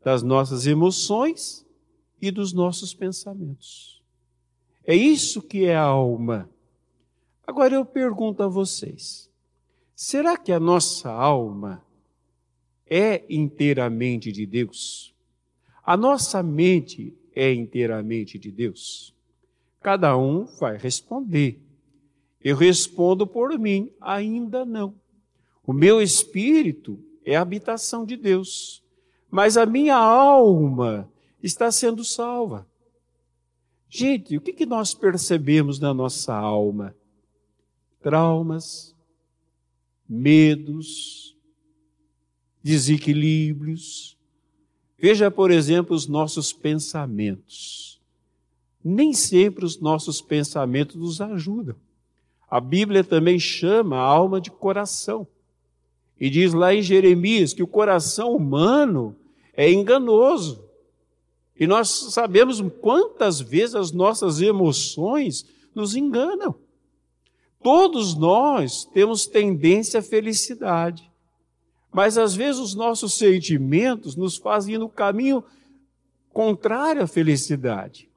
das 0.04 0.24
nossas 0.24 0.68
emoções 0.68 1.66
e 2.22 2.32
dos 2.32 2.54
nossos 2.54 2.94
pensamentos. 2.94 4.02
É 4.84 4.96
isso 4.96 5.42
que 5.42 5.66
é 5.66 5.76
a 5.76 5.84
alma. 5.84 6.50
Agora 7.46 7.76
eu 7.76 7.86
pergunto 7.86 8.44
a 8.44 8.48
vocês: 8.48 9.30
será 9.96 10.38
que 10.38 10.52
a 10.52 10.60
nossa 10.60 11.12
alma 11.12 11.84
é 12.86 13.24
inteiramente 13.30 14.32
de 14.32 14.46
Deus? 14.46 15.14
A 15.84 15.98
nossa 15.98 16.44
mente 16.44 17.16
é 17.36 17.52
inteiramente 17.54 18.38
de 18.38 18.52
Deus? 18.52 19.16
Cada 19.82 20.16
um 20.16 20.46
vai 20.46 20.78
responder. 20.78 21.60
Eu 22.40 22.56
respondo 22.56 23.26
por 23.26 23.58
mim, 23.58 23.92
ainda 24.00 24.66
não. 24.66 24.96
O 25.66 25.74
meu 25.74 26.02
espírito 26.02 27.00
é 27.26 27.36
a 27.36 27.42
habitação 27.42 28.06
de 28.06 28.16
Deus, 28.16 28.84
mas 29.30 29.58
a 29.58 29.66
minha 29.66 29.96
alma 29.96 31.10
está 31.42 31.72
sendo 31.72 32.04
salva. 32.04 32.68
Gente, 33.90 34.38
o 34.38 34.42
que, 34.42 34.54
que 34.54 34.66
nós 34.66 34.94
percebemos 34.94 35.80
na 35.80 35.94
nossa 35.94 36.34
alma? 36.34 36.96
Traumas, 38.02 38.96
medos, 40.08 41.36
desequilíbrios, 42.64 44.18
Veja, 45.02 45.32
por 45.32 45.50
exemplo, 45.50 45.96
os 45.96 46.06
nossos 46.06 46.54
pensamentos. 46.54 48.00
Nem 48.84 49.14
sempre 49.14 49.66
os 49.66 49.80
nossos 49.80 50.22
pensamentos 50.22 50.96
nos 50.96 51.20
ajudam. 51.20 51.76
A 52.48 52.60
Bíblia 52.60 53.04
também 53.04 53.40
chama 53.40 53.98
a 53.98 54.04
alma 54.04 54.40
de 54.40 54.52
coração. 54.52 55.28
E 56.22 56.30
diz 56.30 56.54
lá 56.54 56.72
em 56.72 56.84
Jeremias 56.84 57.52
que 57.52 57.64
o 57.64 57.68
coração 57.68 58.36
humano 58.36 59.16
é 59.58 59.72
enganoso. 59.72 60.64
E 61.60 61.66
nós 61.66 61.90
sabemos 61.90 62.64
quantas 62.80 63.42
vezes 63.42 63.74
as 63.74 63.92
nossas 63.92 64.40
emoções 64.40 65.44
nos 65.74 65.96
enganam. 65.96 66.54
Todos 67.64 68.14
nós 68.14 68.86
temos 68.86 69.26
tendência 69.26 70.00
à 70.00 70.04
felicidade. 70.04 71.10
Mas 71.92 72.20
às 72.20 72.36
vezes 72.36 72.62
os 72.62 72.76
nossos 72.76 73.16
sentimentos 73.16 74.16
nos 74.16 74.38
fazem 74.38 74.76
ir 74.76 74.78
no 74.78 74.90
caminho 74.90 75.44
contrário 76.32 77.02
à 77.02 77.08
felicidade. 77.08 78.08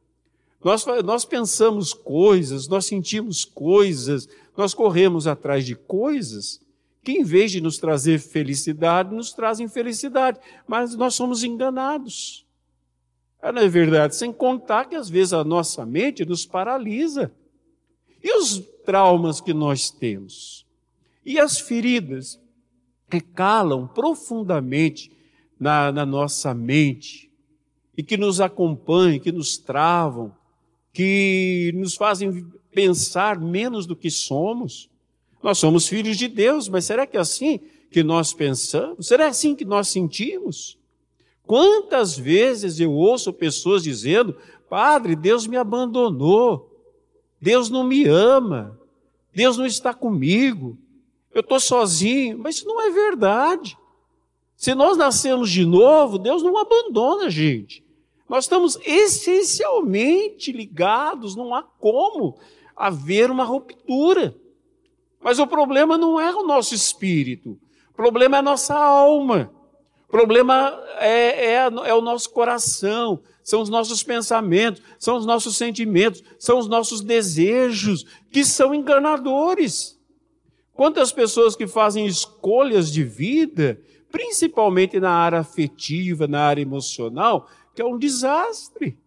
Nós, 0.62 0.84
nós 1.02 1.24
pensamos 1.24 1.94
coisas, 1.94 2.68
nós 2.68 2.84
sentimos 2.84 3.46
coisas, 3.46 4.28
nós 4.54 4.74
corremos 4.74 5.26
atrás 5.26 5.64
de 5.64 5.74
coisas 5.74 6.63
que, 7.04 7.12
em 7.12 7.22
vez 7.22 7.52
de 7.52 7.60
nos 7.60 7.78
trazer 7.78 8.18
felicidade, 8.18 9.14
nos 9.14 9.32
trazem 9.32 9.66
infelicidade. 9.66 10.40
Mas 10.66 10.96
nós 10.96 11.14
somos 11.14 11.44
enganados. 11.44 12.46
É, 13.42 13.52
não 13.52 13.62
é 13.62 13.68
verdade? 13.68 14.16
Sem 14.16 14.32
contar 14.32 14.86
que 14.86 14.96
às 14.96 15.08
vezes 15.08 15.32
a 15.32 15.44
nossa 15.44 15.84
mente 15.84 16.24
nos 16.24 16.46
paralisa. 16.46 17.30
E 18.22 18.36
os 18.38 18.58
traumas 18.84 19.40
que 19.40 19.52
nós 19.52 19.90
temos? 19.90 20.66
E 21.24 21.38
as 21.38 21.60
feridas? 21.60 22.40
que 23.10 23.20
calam 23.20 23.86
profundamente 23.86 25.10
na, 25.58 25.92
na 25.92 26.04
nossa 26.04 26.52
mente 26.52 27.30
e 27.96 28.02
que 28.02 28.16
nos 28.16 28.40
acompanham, 28.40 29.20
que 29.20 29.30
nos 29.30 29.56
travam, 29.56 30.34
que 30.92 31.72
nos 31.76 31.94
fazem 31.94 32.44
pensar 32.72 33.38
menos 33.38 33.86
do 33.86 33.94
que 33.94 34.10
somos. 34.10 34.90
Nós 35.44 35.58
somos 35.58 35.86
filhos 35.86 36.16
de 36.16 36.26
Deus, 36.26 36.70
mas 36.70 36.86
será 36.86 37.06
que 37.06 37.18
é 37.18 37.20
assim 37.20 37.60
que 37.90 38.02
nós 38.02 38.32
pensamos? 38.32 39.06
Será 39.06 39.26
assim 39.26 39.54
que 39.54 39.62
nós 39.62 39.88
sentimos? 39.88 40.78
Quantas 41.46 42.16
vezes 42.16 42.80
eu 42.80 42.90
ouço 42.90 43.30
pessoas 43.30 43.82
dizendo: 43.82 44.34
Padre, 44.70 45.14
Deus 45.14 45.46
me 45.46 45.58
abandonou, 45.58 46.74
Deus 47.38 47.68
não 47.68 47.84
me 47.84 48.06
ama, 48.06 48.80
Deus 49.34 49.58
não 49.58 49.66
está 49.66 49.92
comigo, 49.92 50.78
eu 51.34 51.42
estou 51.42 51.60
sozinho, 51.60 52.38
mas 52.38 52.56
isso 52.56 52.66
não 52.66 52.80
é 52.80 52.88
verdade. 52.88 53.76
Se 54.56 54.74
nós 54.74 54.96
nascemos 54.96 55.50
de 55.50 55.66
novo, 55.66 56.16
Deus 56.16 56.42
não 56.42 56.56
abandona 56.56 57.26
a 57.26 57.30
gente. 57.30 57.84
Nós 58.26 58.44
estamos 58.46 58.78
essencialmente 58.82 60.50
ligados, 60.52 61.36
não 61.36 61.54
há 61.54 61.62
como 61.62 62.38
haver 62.74 63.30
uma 63.30 63.44
ruptura. 63.44 64.34
Mas 65.24 65.38
o 65.38 65.46
problema 65.46 65.96
não 65.96 66.20
é 66.20 66.34
o 66.34 66.46
nosso 66.46 66.74
espírito, 66.74 67.58
o 67.90 67.94
problema 67.96 68.36
é 68.36 68.38
a 68.40 68.42
nossa 68.42 68.76
alma, 68.76 69.50
o 70.06 70.10
problema 70.10 70.78
é, 70.98 71.46
é, 71.46 71.54
é 71.56 71.94
o 71.94 72.02
nosso 72.02 72.28
coração, 72.28 73.22
são 73.42 73.62
os 73.62 73.70
nossos 73.70 74.02
pensamentos, 74.02 74.82
são 74.98 75.16
os 75.16 75.24
nossos 75.24 75.56
sentimentos, 75.56 76.22
são 76.38 76.58
os 76.58 76.68
nossos 76.68 77.00
desejos, 77.00 78.04
que 78.30 78.44
são 78.44 78.74
enganadores. 78.74 79.98
Quantas 80.74 81.10
pessoas 81.10 81.56
que 81.56 81.66
fazem 81.66 82.04
escolhas 82.04 82.92
de 82.92 83.02
vida, 83.02 83.80
principalmente 84.12 85.00
na 85.00 85.10
área 85.10 85.40
afetiva, 85.40 86.26
na 86.26 86.42
área 86.42 86.60
emocional, 86.60 87.48
que 87.74 87.80
é 87.80 87.84
um 87.84 87.96
desastre. 87.96 88.98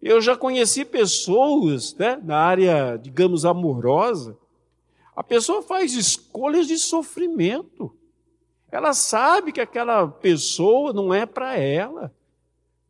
Eu 0.00 0.22
já 0.22 0.36
conheci 0.36 0.86
pessoas 0.86 1.94
né, 1.96 2.18
na 2.24 2.38
área, 2.38 2.96
digamos, 2.96 3.44
amorosa. 3.44 4.38
A 5.22 5.24
pessoa 5.24 5.62
faz 5.62 5.94
escolhas 5.94 6.66
de 6.66 6.76
sofrimento. 6.76 7.96
Ela 8.72 8.92
sabe 8.92 9.52
que 9.52 9.60
aquela 9.60 10.08
pessoa 10.08 10.92
não 10.92 11.14
é 11.14 11.24
para 11.24 11.56
ela. 11.56 12.12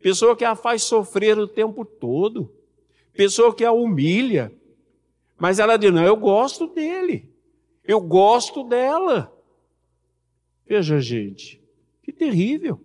Pessoa 0.01 0.35
que 0.35 0.43
a 0.43 0.57
faz 0.57 0.83
sofrer 0.83 1.39
o 1.39 1.47
tempo 1.47 1.85
todo. 1.85 2.51
Pessoa 3.13 3.55
que 3.55 3.67
a 3.67 3.71
humilha. 3.71 4.51
Mas 5.37 5.59
ela 5.59 5.77
diz: 5.77 5.93
não, 5.93 6.03
eu 6.03 6.17
gosto 6.17 6.69
dele. 6.69 7.31
Eu 7.85 8.01
gosto 8.01 8.65
dela. 8.65 9.31
Veja, 10.67 10.99
gente, 11.01 11.61
que 12.03 12.11
terrível. 12.11 12.81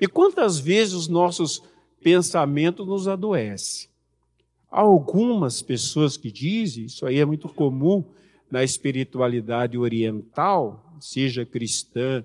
E 0.00 0.08
quantas 0.08 0.58
vezes 0.58 0.94
os 0.94 1.06
nossos 1.06 1.62
pensamentos 2.00 2.86
nos 2.86 3.06
adoecem? 3.06 3.90
Há 4.70 4.80
algumas 4.80 5.60
pessoas 5.60 6.16
que 6.16 6.32
dizem, 6.32 6.86
isso 6.86 7.04
aí 7.04 7.18
é 7.18 7.26
muito 7.26 7.46
comum 7.46 8.02
na 8.52 8.62
espiritualidade 8.62 9.78
oriental, 9.78 10.94
seja 11.00 11.46
cristã 11.46 12.22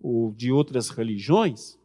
ou 0.00 0.32
de 0.32 0.50
outras 0.50 0.88
religiões, 0.88 1.78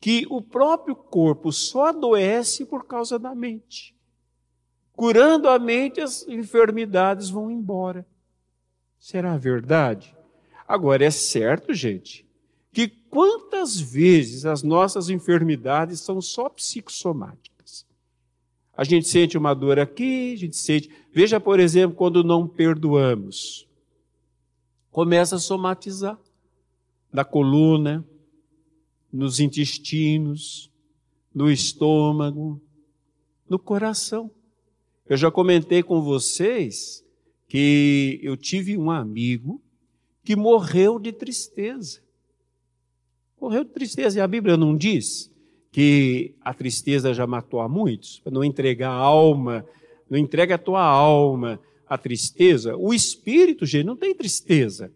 que 0.00 0.26
o 0.30 0.40
próprio 0.40 0.96
corpo 0.96 1.52
só 1.52 1.88
adoece 1.88 2.64
por 2.64 2.86
causa 2.86 3.18
da 3.18 3.34
mente. 3.34 3.94
Curando 4.94 5.46
a 5.46 5.58
mente, 5.58 6.00
as 6.00 6.26
enfermidades 6.26 7.28
vão 7.28 7.50
embora. 7.50 8.06
Será 8.98 9.36
verdade? 9.36 10.16
Agora, 10.66 11.04
é 11.04 11.10
certo, 11.10 11.74
gente, 11.74 12.26
que 12.72 12.88
quantas 12.88 13.78
vezes 13.78 14.46
as 14.46 14.62
nossas 14.62 15.10
enfermidades 15.10 16.00
são 16.00 16.22
só 16.22 16.48
psicossomáticas? 16.48 17.58
A 18.78 18.84
gente 18.84 19.08
sente 19.08 19.36
uma 19.36 19.54
dor 19.54 19.80
aqui, 19.80 20.34
a 20.34 20.36
gente 20.36 20.56
sente. 20.56 20.88
Veja, 21.18 21.40
por 21.40 21.58
exemplo, 21.58 21.96
quando 21.96 22.22
não 22.22 22.46
perdoamos. 22.46 23.66
Começa 24.88 25.34
a 25.34 25.40
somatizar 25.40 26.16
na 27.12 27.24
coluna, 27.24 28.06
nos 29.12 29.40
intestinos, 29.40 30.70
no 31.34 31.50
estômago, 31.50 32.62
no 33.50 33.58
coração. 33.58 34.30
Eu 35.08 35.16
já 35.16 35.28
comentei 35.28 35.82
com 35.82 36.00
vocês 36.00 37.04
que 37.48 38.20
eu 38.22 38.36
tive 38.36 38.78
um 38.78 38.88
amigo 38.88 39.60
que 40.22 40.36
morreu 40.36 41.00
de 41.00 41.10
tristeza. 41.12 42.00
Morreu 43.40 43.64
de 43.64 43.70
tristeza. 43.70 44.20
E 44.20 44.22
a 44.22 44.28
Bíblia 44.28 44.56
não 44.56 44.76
diz 44.76 45.32
que 45.72 46.36
a 46.40 46.54
tristeza 46.54 47.12
já 47.12 47.26
matou 47.26 47.58
a 47.58 47.68
muitos? 47.68 48.20
Para 48.20 48.30
não 48.30 48.44
entregar 48.44 48.90
a 48.90 48.98
alma, 48.98 49.66
não 50.10 50.18
entrega 50.18 50.54
a 50.54 50.58
tua 50.58 50.82
alma 50.82 51.60
à 51.88 51.96
tristeza. 51.96 52.76
O 52.76 52.92
espírito, 52.92 53.66
gente, 53.66 53.86
não 53.86 53.96
tem 53.96 54.14
tristeza. 54.14 54.92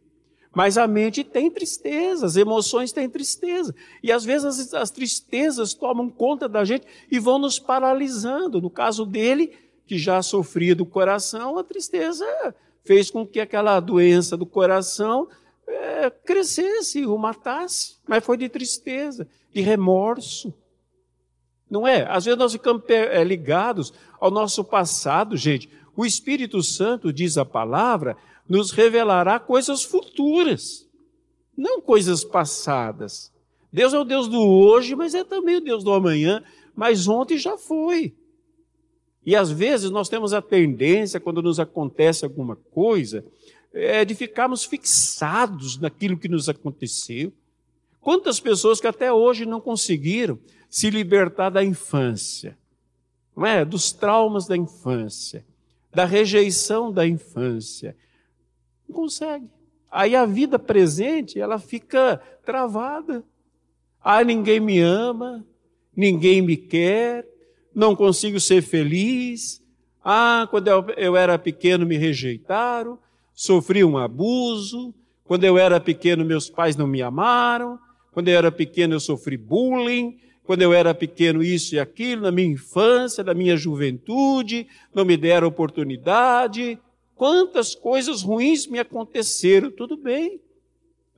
Mas 0.54 0.76
a 0.76 0.86
mente 0.86 1.24
tem 1.24 1.50
tristeza, 1.50 2.26
as 2.26 2.36
emoções 2.36 2.92
têm 2.92 3.08
tristeza. 3.08 3.74
E 4.02 4.12
às 4.12 4.24
vezes 4.24 4.44
as, 4.44 4.74
as, 4.74 4.90
tristezas 4.90 5.72
tomam 5.72 6.10
conta 6.10 6.46
da 6.46 6.62
gente 6.64 6.86
e 7.10 7.18
vão 7.18 7.38
nos 7.38 7.58
paralisando. 7.58 8.60
No 8.60 8.68
caso 8.68 9.06
dele, 9.06 9.52
que 9.86 9.96
já 9.96 10.20
sofria 10.22 10.74
do 10.74 10.84
coração, 10.84 11.58
a 11.58 11.64
tristeza 11.64 12.26
fez 12.84 13.10
com 13.10 13.26
que 13.26 13.40
aquela 13.40 13.80
doença 13.80 14.36
do 14.36 14.44
coração 14.44 15.26
é, 15.66 16.10
crescesse, 16.10 17.06
o 17.06 17.16
matasse. 17.16 17.96
Mas 18.06 18.22
foi 18.22 18.36
de 18.36 18.48
tristeza, 18.48 19.26
de 19.54 19.62
remorso. 19.62 20.52
Não 21.72 21.88
é? 21.88 22.02
Às 22.06 22.26
vezes 22.26 22.38
nós 22.38 22.52
ficamos 22.52 22.82
é, 22.90 23.24
ligados 23.24 23.94
ao 24.20 24.30
nosso 24.30 24.62
passado, 24.62 25.38
gente. 25.38 25.70
O 25.96 26.04
Espírito 26.04 26.62
Santo, 26.62 27.10
diz 27.10 27.38
a 27.38 27.46
palavra, 27.46 28.14
nos 28.46 28.72
revelará 28.72 29.40
coisas 29.40 29.82
futuras, 29.82 30.86
não 31.56 31.80
coisas 31.80 32.24
passadas. 32.24 33.32
Deus 33.72 33.94
é 33.94 33.98
o 33.98 34.04
Deus 34.04 34.28
do 34.28 34.38
hoje, 34.38 34.94
mas 34.94 35.14
é 35.14 35.24
também 35.24 35.56
o 35.56 35.60
Deus 35.62 35.82
do 35.82 35.94
amanhã, 35.94 36.44
mas 36.76 37.08
ontem 37.08 37.38
já 37.38 37.56
foi. 37.56 38.14
E 39.24 39.34
às 39.34 39.50
vezes 39.50 39.90
nós 39.90 40.10
temos 40.10 40.34
a 40.34 40.42
tendência, 40.42 41.18
quando 41.18 41.40
nos 41.40 41.58
acontece 41.58 42.22
alguma 42.22 42.54
coisa, 42.54 43.24
é 43.72 44.04
de 44.04 44.14
ficarmos 44.14 44.62
fixados 44.62 45.78
naquilo 45.78 46.18
que 46.18 46.28
nos 46.28 46.50
aconteceu. 46.50 47.32
Quantas 47.98 48.38
pessoas 48.38 48.78
que 48.78 48.86
até 48.86 49.10
hoje 49.10 49.46
não 49.46 49.58
conseguiram 49.58 50.38
se 50.72 50.88
libertar 50.88 51.50
da 51.50 51.62
infância, 51.62 52.56
não 53.36 53.44
é? 53.44 53.62
Dos 53.62 53.92
traumas 53.92 54.46
da 54.46 54.56
infância, 54.56 55.44
da 55.94 56.06
rejeição 56.06 56.90
da 56.90 57.06
infância, 57.06 57.94
não 58.88 58.96
consegue. 58.96 59.50
Aí 59.90 60.16
a 60.16 60.24
vida 60.24 60.58
presente, 60.58 61.38
ela 61.38 61.58
fica 61.58 62.16
travada. 62.42 63.22
Ah, 64.02 64.24
ninguém 64.24 64.60
me 64.60 64.80
ama, 64.80 65.44
ninguém 65.94 66.40
me 66.40 66.56
quer, 66.56 67.28
não 67.74 67.94
consigo 67.94 68.40
ser 68.40 68.62
feliz. 68.62 69.62
Ah, 70.02 70.48
quando 70.50 70.68
eu, 70.96 71.14
era 71.14 71.38
pequeno 71.38 71.84
me 71.84 71.98
rejeitaram, 71.98 72.98
sofri 73.34 73.84
um 73.84 73.98
abuso. 73.98 74.94
Quando 75.22 75.44
eu 75.44 75.58
era 75.58 75.78
pequeno, 75.78 76.24
meus 76.24 76.48
pais 76.48 76.76
não 76.76 76.86
me 76.86 77.02
amaram. 77.02 77.78
Quando 78.10 78.28
eu 78.28 78.38
era 78.38 78.50
pequeno, 78.50 78.94
eu 78.94 79.00
sofri 79.00 79.36
bullying. 79.36 80.18
Quando 80.44 80.62
eu 80.62 80.72
era 80.72 80.94
pequeno, 80.94 81.42
isso 81.42 81.74
e 81.74 81.78
aquilo, 81.78 82.22
na 82.22 82.32
minha 82.32 82.48
infância, 82.48 83.22
na 83.22 83.32
minha 83.32 83.56
juventude, 83.56 84.66
não 84.94 85.04
me 85.04 85.16
deram 85.16 85.46
oportunidade. 85.46 86.78
Quantas 87.14 87.74
coisas 87.74 88.22
ruins 88.22 88.66
me 88.66 88.78
aconteceram, 88.78 89.70
tudo 89.70 89.96
bem. 89.96 90.40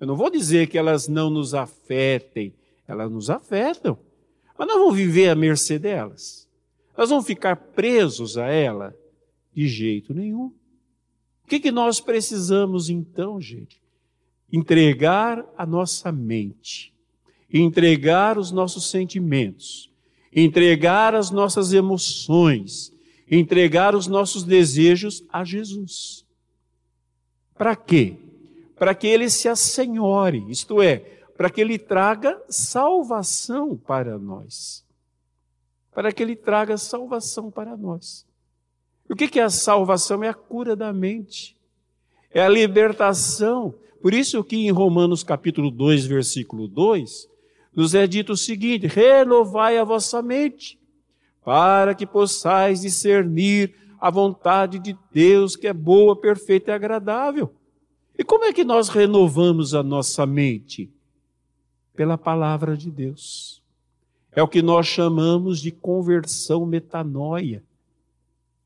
Eu 0.01 0.07
não 0.07 0.17
vou 0.17 0.31
dizer 0.31 0.67
que 0.67 0.77
elas 0.77 1.09
não 1.09 1.31
nos 1.31 1.55
afetem, 1.55 2.53
elas 2.87 3.11
nos 3.11 3.31
afetam. 3.31 3.99
Mas 4.59 4.69
nós 4.69 4.77
vamos 4.77 4.97
viver 4.97 5.31
à 5.31 5.35
mercê 5.35 5.79
delas. 5.79 6.49
Nós 6.97 7.11
vamos 7.11 7.27
ficar 7.27 7.57
presos 7.57 8.37
a 8.37 8.47
ela? 8.47 8.95
De 9.53 9.67
jeito 9.67 10.13
nenhum. 10.15 10.53
O 11.45 11.49
que, 11.49 11.61
que 11.61 11.71
nós 11.71 12.01
precisamos 12.01 12.89
então, 12.89 13.41
gente? 13.41 13.83
Entregar 14.53 15.45
a 15.57 15.67
nossa 15.67 16.13
mente, 16.13 16.94
entregar 17.57 18.37
os 18.37 18.51
nossos 18.51 18.91
sentimentos, 18.91 19.89
entregar 20.35 21.15
as 21.15 21.31
nossas 21.31 21.73
emoções, 21.73 22.93
entregar 23.31 23.95
os 23.95 24.09
nossos 24.09 24.43
desejos 24.43 25.25
a 25.33 25.45
Jesus. 25.45 26.27
Para 27.57 27.77
quê? 27.77 28.17
Para 28.77 28.93
que 28.93 29.07
ele 29.07 29.31
se 29.31 29.49
assenhore, 29.49 30.45
isto 30.49 30.83
é, 30.83 30.97
para 31.37 31.49
que 31.49 31.61
ele 31.61 31.79
traga 31.79 32.43
salvação 32.49 33.77
para 33.77 34.19
nós. 34.19 34.85
Para 35.95 36.11
que 36.13 36.25
ele 36.25 36.35
traga 36.35 36.77
salvação 36.77 37.53
para 37.53 37.77
nós. 37.77 38.27
O 39.09 39.15
que 39.15 39.39
é 39.39 39.45
a 39.45 39.51
salvação? 39.51 40.25
É 40.25 40.29
a 40.29 40.35
cura 40.35 40.75
da 40.75 40.93
mente, 40.93 41.57
é 42.33 42.43
a 42.43 42.49
libertação. 42.49 43.73
Por 44.03 44.13
isso 44.13 44.43
que 44.43 44.57
em 44.57 44.73
Romanos 44.73 45.23
capítulo 45.23 45.71
2, 45.71 46.05
versículo 46.07 46.67
2, 46.67 47.29
nos 47.75 47.95
é 47.95 48.07
dito 48.07 48.33
o 48.33 48.37
seguinte: 48.37 48.87
renovai 48.87 49.79
a 49.79 49.85
vossa 49.85 50.23
mente 50.23 50.79
para 51.45 51.95
que 51.95 52.07
possais 52.07 52.81
discernir 52.81 53.75
a 54.01 54.11
vontade 54.11 54.79
de 54.79 54.97
Deus, 55.13 55.57
que 55.57 55.67
é 55.67 55.73
boa, 55.73 56.17
perfeita 56.17 56.71
e 56.71 56.75
agradável. 56.75 57.55
E 58.19 58.23
como 58.23 58.45
é 58.45 58.53
que 58.53 58.65
nós 58.65 58.89
renovamos 58.89 59.75
a 59.75 59.83
nossa 59.83 60.25
mente? 60.25 60.91
Pela 61.95 62.17
palavra 62.17 62.77
de 62.77 62.91
Deus. 62.91 63.63
É 64.33 64.43
o 64.43 64.49
que 64.49 64.63
nós 64.63 64.87
chamamos 64.87 65.61
de 65.61 65.71
conversão 65.71 66.67
metanoia. 66.67 67.63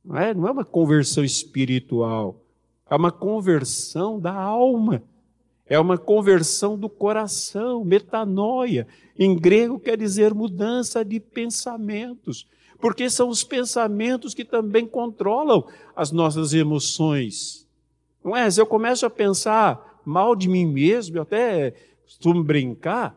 Não 0.04 0.16
é, 0.16 0.32
não 0.32 0.48
é 0.48 0.50
uma 0.50 0.64
conversão 0.64 1.22
espiritual, 1.22 2.40
é 2.88 2.96
uma 2.96 3.12
conversão 3.12 4.18
da 4.18 4.32
alma. 4.32 5.02
É 5.68 5.78
uma 5.78 5.98
conversão 5.98 6.78
do 6.78 6.88
coração, 6.88 7.84
metanoia. 7.84 8.86
Em 9.18 9.36
grego 9.36 9.78
quer 9.78 9.98
dizer 9.98 10.32
mudança 10.32 11.04
de 11.04 11.20
pensamentos 11.20 12.46
porque 12.80 13.10
são 13.10 13.28
os 13.28 13.42
pensamentos 13.42 14.34
que 14.34 14.44
também 14.44 14.86
controlam 14.86 15.66
as 15.94 16.12
nossas 16.12 16.54
emoções. 16.54 17.66
Não 18.24 18.36
é? 18.36 18.50
Se 18.50 18.60
eu 18.60 18.66
começo 18.66 19.04
a 19.04 19.10
pensar 19.10 20.00
mal 20.04 20.36
de 20.36 20.48
mim 20.48 20.64
mesmo, 20.64 21.16
eu 21.16 21.22
até 21.22 21.74
costumo 22.04 22.42
brincar, 22.42 23.16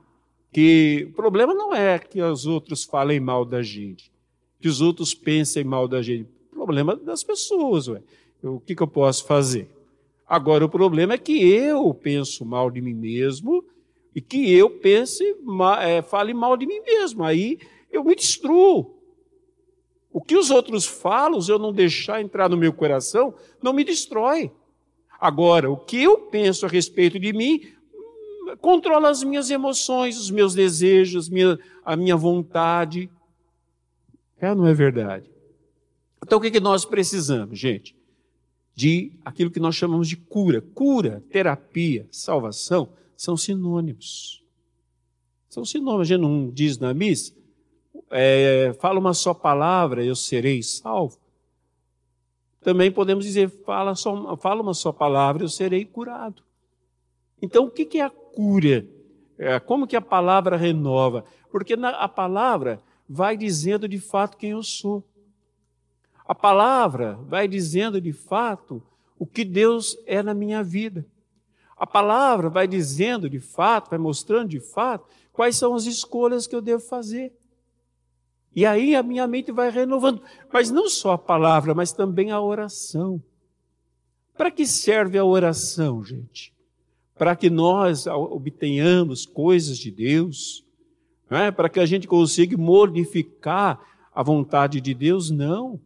que 0.52 1.08
o 1.12 1.14
problema 1.14 1.54
não 1.54 1.74
é 1.74 1.98
que 1.98 2.22
os 2.22 2.46
outros 2.46 2.84
falem 2.84 3.20
mal 3.20 3.46
da 3.46 3.62
gente, 3.62 4.12
que 4.60 4.68
os 4.68 4.82
outros 4.82 5.14
pensem 5.14 5.64
mal 5.64 5.88
da 5.88 6.02
gente. 6.02 6.30
O 6.52 6.56
problema 6.56 6.94
é 6.94 7.06
das 7.06 7.24
pessoas, 7.24 7.88
ué. 7.88 8.02
o 8.44 8.60
que, 8.60 8.76
que 8.76 8.84
eu 8.84 8.88
posso 8.88 9.26
fazer? 9.26 9.70
Agora, 10.32 10.63
o 10.63 10.70
problema 10.70 11.15
é 11.15 11.17
que 11.17 11.46
eu 11.46 11.94
penso 11.94 12.46
mal 12.46 12.72
de 12.72 12.80
mim 12.80 12.94
mesmo 12.94 13.65
e 14.15 14.22
que 14.22 14.50
eu 14.54 14.70
pense, 14.70 15.22
é, 15.82 16.02
fale 16.02 16.34
mal 16.34 16.56
de 16.56 16.65
mim 16.65 16.80
mesmo. 16.80 17.26
Aí 17.26 17.60
eu 17.91 18.02
me 18.02 18.15
destruo. 18.15 18.98
O 20.10 20.22
que 20.22 20.38
os 20.38 20.50
outros 20.50 20.86
falam, 20.86 21.38
eu 21.50 21.60
não 21.60 21.74
deixar 21.74 22.22
entrar 22.22 22.48
no 22.48 22.56
meu 22.56 22.72
coração, 22.72 23.34
não 23.62 23.74
me 23.74 23.84
destrói. 23.84 24.50
Agora, 25.20 25.70
o 25.70 25.76
que 25.76 26.02
eu 26.02 26.17
penso 26.17 26.65
a 26.65 26.70
respeito 26.70 27.20
de 27.20 27.34
mim 27.34 27.63
hum, 27.94 28.56
controla 28.62 29.10
as 29.10 29.26
minhas 29.26 29.50
emoções, 29.52 30.17
os 30.17 30.32
meus 30.32 30.56
desejos, 30.56 31.28
minha, 31.28 31.60
a 31.84 31.98
minha 31.98 32.15
vontade. 32.15 33.10
É 34.39 34.56
não 34.56 34.65
é 34.65 34.74
verdade? 34.74 35.30
Então, 36.24 36.38
o 36.38 36.41
que, 36.41 36.52
que 36.52 36.62
nós 36.62 36.86
precisamos, 36.86 37.60
gente? 37.60 38.00
De 38.73 39.12
aquilo 39.23 39.51
que 39.51 39.60
nós 39.60 39.75
chamamos 39.75 40.07
de 40.07 40.15
cura. 40.17 40.62
Cura, 40.62 41.23
terapia, 41.29 42.07
salvação 42.12 42.89
são 43.15 43.36
sinônimos. 43.36 44.43
São 45.49 45.65
sinônimos. 45.65 46.01
A 46.01 46.15
gente 46.15 46.21
não 46.21 46.49
diz 46.49 46.77
na 46.77 46.93
missa 46.93 47.34
é, 48.12 48.73
fala 48.79 48.99
uma 48.99 49.13
só 49.13 49.34
palavra, 49.34 50.03
eu 50.03 50.15
serei 50.15 50.62
salvo. 50.62 51.17
Também 52.62 52.91
podemos 52.91 53.25
dizer, 53.25 53.49
fala, 53.65 53.95
só, 53.95 54.38
fala 54.38 54.62
uma 54.62 54.73
só 54.73 54.91
palavra, 54.91 55.43
eu 55.43 55.49
serei 55.49 55.86
curado. 55.86 56.43
Então, 57.41 57.65
o 57.65 57.71
que 57.71 57.97
é 57.97 58.01
a 58.01 58.10
cura? 58.10 58.86
É, 59.38 59.60
como 59.60 59.88
que 59.88 59.95
a 59.95 60.01
palavra 60.01 60.57
renova? 60.57 61.25
Porque 61.49 61.73
a 61.73 62.07
palavra 62.07 62.79
vai 63.10 63.36
dizendo 63.36 63.88
de 63.88 63.97
fato 63.97 64.38
quem 64.38 64.51
eu 64.51 64.62
sou. 64.62 65.03
A 66.32 66.36
palavra 66.36 67.20
vai 67.28 67.46
dizendo 67.46 68.00
de 68.00 68.13
fato 68.13 68.82
o 69.20 69.26
que 69.26 69.44
Deus 69.44 69.98
é 70.06 70.24
na 70.24 70.34
minha 70.34 70.63
vida. 70.63 71.06
A 71.76 71.86
palavra 71.86 72.50
vai 72.50 72.65
dizendo 72.70 73.30
de 73.30 73.41
fato, 73.41 73.89
vai 73.89 74.00
mostrando 74.00 74.48
de 74.48 74.62
fato 74.62 75.06
quais 75.34 75.58
são 75.58 75.76
as 75.76 75.84
escolhas 75.84 76.48
que 76.48 76.56
eu 76.56 76.62
devo 76.62 76.82
fazer. 76.82 77.34
E 78.56 78.65
aí 78.65 78.96
a 78.96 79.04
minha 79.04 79.28
mente 79.28 79.52
vai 79.52 79.70
renovando. 79.70 80.22
Mas 80.54 80.72
não 80.72 80.88
só 80.88 81.12
a 81.12 81.17
palavra, 81.17 81.76
mas 81.76 81.91
também 81.91 82.32
a 82.32 82.39
oração. 82.39 83.22
Para 84.38 84.50
que 84.50 84.65
serve 84.65 85.17
a 85.17 85.26
oração, 85.26 86.02
gente? 86.02 86.54
Para 87.13 87.36
que 87.36 87.50
nós 87.50 88.08
obtenhamos 88.08 89.26
coisas 89.26 89.78
de 89.78 89.91
Deus? 89.91 90.65
É? 91.30 91.52
Para 91.52 91.67
que 91.67 91.82
a 91.82 91.86
gente 91.86 92.08
consiga 92.08 92.56
modificar 92.56 93.82
a 94.15 94.24
vontade 94.24 94.80
de 94.80 94.94
Deus? 94.94 95.30
Não. 95.30 95.78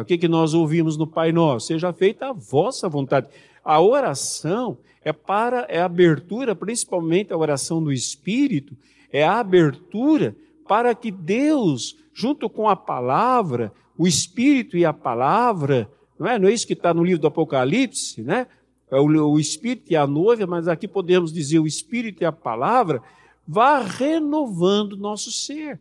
O 0.00 0.04
que, 0.04 0.16
que 0.16 0.28
nós 0.28 0.54
ouvimos 0.54 0.96
no 0.96 1.06
Pai 1.06 1.32
Nosso? 1.32 1.66
Seja 1.66 1.92
feita 1.92 2.30
a 2.30 2.32
vossa 2.32 2.88
vontade. 2.88 3.28
A 3.64 3.80
oração 3.80 4.78
é 5.04 5.12
para 5.12 5.66
é 5.68 5.80
a 5.80 5.84
abertura, 5.84 6.54
principalmente 6.54 7.32
a 7.32 7.36
oração 7.36 7.82
do 7.82 7.92
Espírito, 7.92 8.74
é 9.12 9.24
a 9.24 9.40
abertura 9.40 10.34
para 10.66 10.94
que 10.94 11.10
Deus, 11.10 11.96
junto 12.14 12.48
com 12.48 12.68
a 12.68 12.76
palavra, 12.76 13.72
o 13.98 14.06
Espírito 14.06 14.76
e 14.76 14.84
a 14.84 14.92
palavra, 14.92 15.88
não 16.18 16.26
é, 16.26 16.38
não 16.38 16.48
é 16.48 16.52
isso 16.52 16.66
que 16.66 16.72
está 16.72 16.94
no 16.94 17.04
livro 17.04 17.20
do 17.20 17.26
Apocalipse, 17.26 18.22
né? 18.22 18.46
É 18.90 18.98
o, 18.98 19.06
o 19.06 19.40
Espírito 19.40 19.92
e 19.92 19.96
a 19.96 20.06
noiva, 20.06 20.46
mas 20.46 20.68
aqui 20.68 20.86
podemos 20.86 21.32
dizer 21.32 21.58
o 21.58 21.66
Espírito 21.66 22.22
e 22.22 22.26
a 22.26 22.32
palavra, 22.32 23.02
vá 23.46 23.80
renovando 23.80 24.96
nosso 24.96 25.30
ser. 25.30 25.80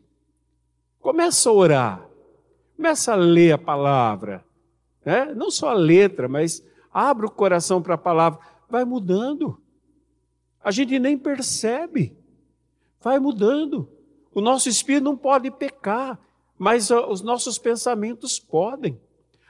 Começa 1.00 1.50
a 1.50 1.54
orar, 1.54 2.11
começa 2.82 3.14
a 3.14 3.16
ler 3.16 3.52
a 3.52 3.58
palavra, 3.60 4.44
né? 5.06 5.36
não 5.36 5.52
só 5.52 5.70
a 5.70 5.74
letra, 5.74 6.28
mas 6.28 6.66
abre 6.92 7.28
o 7.28 7.30
coração 7.30 7.80
para 7.80 7.94
a 7.94 7.98
palavra, 7.98 8.40
vai 8.68 8.84
mudando. 8.84 9.62
A 10.64 10.72
gente 10.72 10.98
nem 10.98 11.16
percebe, 11.16 12.18
vai 13.00 13.20
mudando. 13.20 13.88
O 14.34 14.42
nosso 14.42 14.68
espírito 14.68 15.04
não 15.04 15.16
pode 15.16 15.52
pecar, 15.52 16.20
mas 16.58 16.90
os 16.90 17.22
nossos 17.22 17.60
pensamentos 17.60 18.40
podem. 18.40 19.00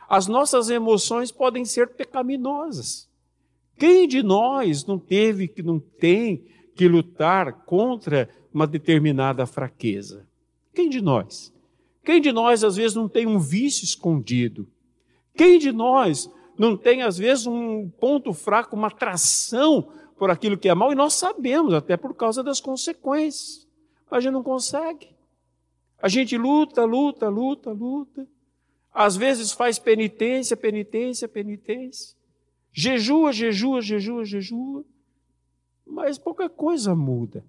As 0.09 0.27
nossas 0.27 0.69
emoções 0.69 1.31
podem 1.31 1.63
ser 1.63 1.87
pecaminosas. 1.91 3.09
Quem 3.77 4.09
de 4.09 4.21
nós 4.21 4.85
não 4.85 4.99
teve 4.99 5.47
que 5.47 5.63
não 5.63 5.79
tem 5.79 6.43
que 6.75 6.85
lutar 6.85 7.63
contra 7.63 8.27
uma 8.53 8.67
determinada 8.67 9.45
fraqueza? 9.45 10.27
Quem 10.73 10.89
de 10.89 10.99
nós? 10.99 11.53
Quem 12.03 12.19
de 12.19 12.31
nós 12.31 12.63
às 12.63 12.75
vezes 12.75 12.95
não 12.95 13.07
tem 13.07 13.27
um 13.27 13.39
vício 13.39 13.83
escondido? 13.83 14.67
Quem 15.35 15.59
de 15.59 15.71
nós 15.71 16.29
não 16.57 16.75
tem 16.75 17.01
às 17.03 17.17
vezes 17.17 17.47
um 17.47 17.89
ponto 17.89 18.33
fraco, 18.33 18.75
uma 18.75 18.87
atração 18.87 19.91
por 20.17 20.29
aquilo 20.29 20.57
que 20.57 20.69
é 20.69 20.75
mal 20.75 20.91
e 20.91 20.95
nós 20.95 21.13
sabemos 21.13 21.73
até 21.73 21.97
por 21.97 22.15
causa 22.15 22.43
das 22.43 22.59
consequências. 22.59 23.67
Mas 24.09 24.17
a 24.17 24.21
gente 24.21 24.33
não 24.33 24.43
consegue. 24.43 25.09
A 26.01 26.07
gente 26.07 26.37
luta, 26.37 26.83
luta, 26.83 27.29
luta, 27.29 27.71
luta. 27.71 28.27
Às 28.93 29.15
vezes 29.15 29.51
faz 29.51 29.79
penitência, 29.79 30.57
penitência, 30.57 31.27
penitência. 31.27 32.15
Jejua, 32.73 33.31
jejua, 33.31 33.81
jejua, 33.81 34.25
jejua. 34.25 34.85
Mas 35.85 36.17
pouca 36.17 36.49
coisa 36.49 36.95
muda. 36.95 37.45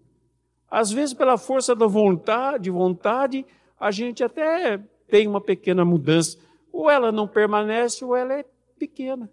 Às 0.71 0.91
vezes, 0.91 1.15
pela 1.15 1.37
força 1.37 1.75
da 1.77 1.87
vontade, 1.87 2.71
vontade, 2.71 3.45
a 3.83 3.90
gente 3.90 4.23
até 4.23 4.81
tem 5.09 5.27
uma 5.27 5.40
pequena 5.40 5.85
mudança. 5.85 6.38
Ou 6.73 6.88
ela 6.88 7.11
não 7.11 7.27
permanece, 7.27 8.05
ou 8.05 8.14
ela 8.14 8.33
é 8.33 8.45
pequena. 8.79 9.29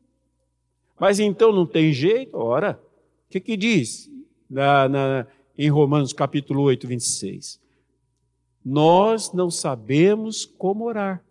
Mas 0.99 1.19
então 1.19 1.51
não 1.51 1.67
tem 1.67 1.93
jeito? 1.93 2.35
Ora, 2.35 2.81
o 3.27 3.29
que, 3.29 3.39
que 3.39 3.55
diz 3.55 4.11
na, 4.49 4.89
na, 4.89 5.27
em 5.55 5.69
Romanos 5.69 6.13
capítulo 6.13 6.63
8, 6.63 6.87
26? 6.87 7.61
Nós 8.65 9.31
não 9.33 9.51
sabemos 9.51 10.45
como 10.45 10.85
orar, 10.85 11.23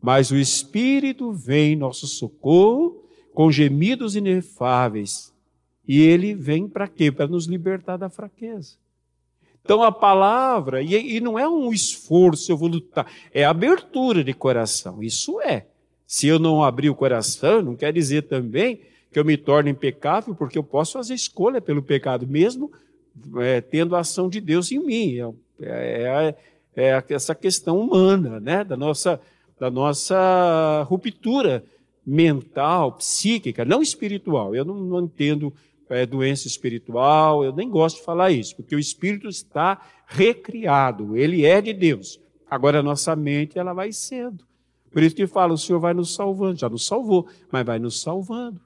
mas 0.00 0.30
o 0.30 0.36
Espírito 0.36 1.32
vem 1.32 1.74
em 1.74 1.76
nosso 1.76 2.06
socorro 2.06 3.04
com 3.34 3.52
gemidos 3.52 4.16
inefáveis. 4.16 5.34
E 5.86 6.00
ele 6.00 6.34
vem 6.34 6.66
para 6.66 6.88
quê? 6.88 7.12
Para 7.12 7.26
nos 7.26 7.44
libertar 7.44 7.98
da 7.98 8.08
fraqueza. 8.08 8.78
Então 9.64 9.82
a 9.82 9.90
palavra, 9.90 10.82
e, 10.82 11.16
e 11.16 11.20
não 11.20 11.38
é 11.38 11.48
um 11.48 11.72
esforço, 11.72 12.52
eu 12.52 12.56
vou 12.56 12.68
lutar, 12.68 13.10
é 13.32 13.44
abertura 13.44 14.22
de 14.22 14.34
coração, 14.34 15.02
isso 15.02 15.40
é. 15.40 15.66
Se 16.06 16.28
eu 16.28 16.38
não 16.38 16.62
abrir 16.62 16.90
o 16.90 16.94
coração, 16.94 17.62
não 17.62 17.74
quer 17.74 17.92
dizer 17.92 18.22
também 18.22 18.80
que 19.10 19.18
eu 19.18 19.24
me 19.24 19.36
torne 19.38 19.70
impecável, 19.70 20.34
porque 20.34 20.58
eu 20.58 20.62
posso 20.62 20.92
fazer 20.92 21.14
escolha 21.14 21.60
pelo 21.62 21.82
pecado, 21.82 22.26
mesmo 22.26 22.70
é, 23.36 23.60
tendo 23.60 23.96
a 23.96 24.00
ação 24.00 24.28
de 24.28 24.40
Deus 24.40 24.70
em 24.70 24.78
mim. 24.78 25.18
É, 25.60 26.36
é, 26.76 26.84
é, 26.84 27.04
essa 27.08 27.34
questão 27.34 27.80
humana, 27.80 28.40
né? 28.40 28.64
da, 28.64 28.76
nossa, 28.76 29.20
da 29.58 29.70
nossa 29.70 30.82
ruptura 30.88 31.64
mental, 32.04 32.92
psíquica, 32.92 33.64
não 33.64 33.80
espiritual. 33.80 34.54
Eu 34.54 34.64
não, 34.64 34.74
não 34.74 35.00
entendo 35.04 35.52
é, 35.88 36.06
doença 36.06 36.46
espiritual, 36.46 37.44
eu 37.44 37.52
nem 37.52 37.68
gosto 37.68 37.96
de 37.96 38.04
falar 38.04 38.30
isso, 38.30 38.56
porque 38.56 38.74
o 38.74 38.78
espírito 38.78 39.28
está 39.28 39.80
recriado, 40.06 41.16
ele 41.16 41.44
é 41.44 41.60
de 41.60 41.72
Deus. 41.72 42.20
Agora 42.48 42.80
a 42.80 42.82
nossa 42.82 43.14
mente 43.16 43.58
ela 43.58 43.72
vai 43.72 43.92
sendo. 43.92 44.44
Por 44.90 45.02
isso 45.02 45.16
que 45.16 45.26
fala, 45.26 45.52
o 45.52 45.58
Senhor 45.58 45.80
vai 45.80 45.92
nos 45.92 46.14
salvando, 46.14 46.60
já 46.60 46.68
nos 46.68 46.86
salvou, 46.86 47.26
mas 47.50 47.66
vai 47.66 47.78
nos 47.78 48.00
salvando. 48.00 48.60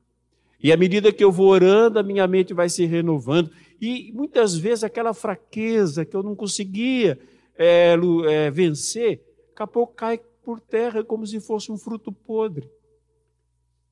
E 0.62 0.72
à 0.72 0.76
medida 0.76 1.12
que 1.12 1.24
eu 1.24 1.32
vou 1.32 1.48
orando, 1.48 1.98
a 1.98 2.02
minha 2.02 2.26
mente 2.26 2.52
vai 2.52 2.68
se 2.68 2.84
renovando. 2.84 3.50
E 3.80 4.12
muitas 4.12 4.56
vezes 4.56 4.84
aquela 4.84 5.14
fraqueza 5.14 6.04
que 6.04 6.14
eu 6.14 6.22
não 6.22 6.34
conseguia 6.34 7.18
é, 7.56 7.94
é, 8.28 8.50
vencer, 8.50 9.22
daqui 9.50 9.62
a 9.62 9.66
pouco 9.66 9.94
cai 9.94 10.20
por 10.44 10.60
terra 10.60 11.02
como 11.04 11.26
se 11.26 11.40
fosse 11.40 11.70
um 11.70 11.78
fruto 11.78 12.12
podre. 12.12 12.68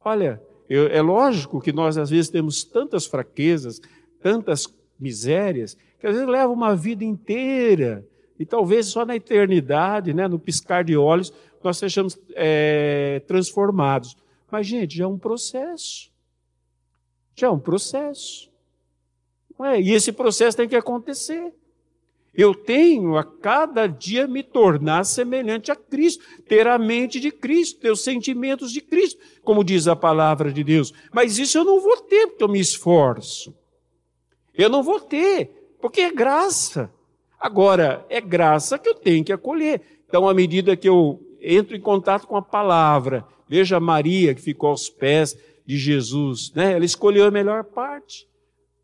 Olha, 0.04 0.42
eu, 0.68 0.88
é 0.88 1.00
lógico 1.00 1.60
que 1.60 1.72
nós 1.72 1.96
às 1.96 2.10
vezes 2.10 2.30
temos 2.30 2.64
tantas 2.64 3.06
fraquezas, 3.06 3.80
tantas 4.20 4.72
misérias, 4.98 5.76
que 5.98 6.06
às 6.06 6.14
vezes 6.14 6.28
leva 6.28 6.52
uma 6.52 6.74
vida 6.74 7.04
inteira, 7.04 8.06
e 8.38 8.44
talvez 8.44 8.86
só 8.86 9.04
na 9.04 9.16
eternidade, 9.16 10.12
né, 10.12 10.28
no 10.28 10.38
piscar 10.38 10.84
de 10.84 10.96
olhos, 10.96 11.32
nós 11.62 11.78
sejamos 11.78 12.18
é, 12.34 13.20
transformados. 13.26 14.16
Mas, 14.50 14.66
gente, 14.66 14.96
já 14.96 15.04
é 15.04 15.08
um 15.08 15.18
processo. 15.18 16.10
Já 17.34 17.48
é 17.48 17.50
um 17.50 17.58
processo. 17.58 18.50
É? 19.60 19.80
E 19.80 19.92
esse 19.92 20.12
processo 20.12 20.56
tem 20.56 20.68
que 20.68 20.76
acontecer. 20.76 21.52
Eu 22.36 22.54
tenho 22.54 23.16
a 23.16 23.24
cada 23.24 23.86
dia 23.86 24.26
me 24.26 24.42
tornar 24.42 25.04
semelhante 25.04 25.72
a 25.72 25.76
Cristo, 25.76 26.22
ter 26.46 26.66
a 26.66 26.78
mente 26.78 27.18
de 27.18 27.30
Cristo, 27.30 27.80
ter 27.80 27.90
os 27.90 28.04
sentimentos 28.04 28.70
de 28.72 28.80
Cristo, 28.80 29.18
como 29.42 29.64
diz 29.64 29.88
a 29.88 29.96
palavra 29.96 30.52
de 30.52 30.62
Deus. 30.62 30.92
Mas 31.12 31.38
isso 31.38 31.56
eu 31.56 31.64
não 31.64 31.80
vou 31.80 31.96
ter 31.98 32.26
porque 32.26 32.44
eu 32.44 32.48
me 32.48 32.60
esforço. 32.60 33.54
Eu 34.54 34.68
não 34.68 34.82
vou 34.82 35.00
ter, 35.00 35.76
porque 35.80 36.02
é 36.02 36.10
graça. 36.10 36.90
Agora, 37.38 38.04
é 38.08 38.20
graça 38.20 38.78
que 38.78 38.88
eu 38.88 38.94
tenho 38.94 39.24
que 39.24 39.32
acolher. 39.32 39.80
Então, 40.06 40.28
à 40.28 40.34
medida 40.34 40.76
que 40.76 40.88
eu 40.88 41.20
entro 41.40 41.76
em 41.76 41.80
contato 41.80 42.26
com 42.26 42.36
a 42.36 42.42
palavra. 42.42 43.24
Veja 43.48 43.78
Maria 43.78 44.34
que 44.34 44.40
ficou 44.40 44.70
aos 44.70 44.88
pés 44.88 45.36
de 45.64 45.76
Jesus, 45.76 46.52
né? 46.54 46.72
Ela 46.72 46.84
escolheu 46.84 47.24
a 47.24 47.30
melhor 47.30 47.64
parte. 47.64 48.26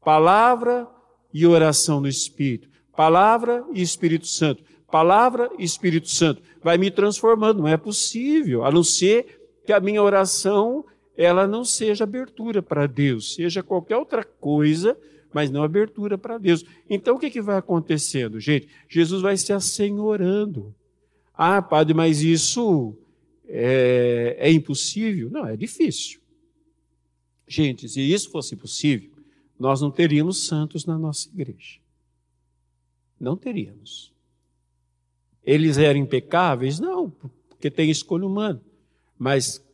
Palavra 0.04 0.88
e 1.34 1.46
oração 1.46 2.00
no 2.00 2.08
Espírito. 2.08 2.71
Palavra 2.96 3.64
e 3.72 3.83
Espírito 3.83 4.26
Santo. 4.26 4.62
Palavra 4.90 5.50
e 5.59 5.64
Espírito 5.64 6.09
Santo. 6.09 6.42
Vai 6.62 6.76
me 6.76 6.90
transformando. 6.90 7.62
Não 7.62 7.68
é 7.68 7.76
possível, 7.76 8.64
a 8.64 8.70
não 8.70 8.85
ser 8.85 9.42
que 9.64 9.72
a 9.72 9.81
minha 9.81 10.02
oração 10.02 10.85
ela 11.16 11.46
não 11.46 11.64
seja 11.64 12.05
abertura 12.05 12.62
para 12.62 12.87
Deus, 12.87 13.35
seja 13.35 13.62
qualquer 13.62 13.96
outra 13.96 14.24
coisa, 14.24 14.96
mas 15.33 15.50
não 15.50 15.62
abertura 15.62 16.16
para 16.16 16.38
Deus. 16.38 16.64
Então 16.88 17.16
o 17.16 17.18
que, 17.18 17.31
que 17.31 17.40
vai 17.40 17.57
acontecendo, 17.57 18.40
gente? 18.40 18.68
Jesus 18.88 19.22
vai 19.22 19.37
se 19.37 19.52
assenhorando. 19.52 20.74
Ah, 21.35 21.62
padre, 21.62 21.94
mas 21.94 22.22
isso 22.22 22.96
é, 23.46 24.37
é 24.38 24.50
impossível? 24.50 25.31
Não, 25.31 25.46
é 25.46 25.57
difícil. 25.57 26.20
Gente, 27.46 27.88
se 27.88 28.00
isso 28.00 28.31
fosse 28.31 28.57
possível, 28.57 29.11
nós 29.59 29.81
não 29.81 29.90
teríamos 29.90 30.46
santos 30.46 30.87
na 30.87 30.98
nossa 30.98 31.28
igreja. 31.28 31.81
Não 33.22 33.37
teríamos. 33.37 34.12
Eles 35.44 35.78
eram 35.78 36.00
impecáveis? 36.00 36.80
Não, 36.80 37.08
porque 37.48 37.70
tem 37.70 37.88
escolha 37.88 38.26
humana. 38.26 38.61
Mas 39.16 39.64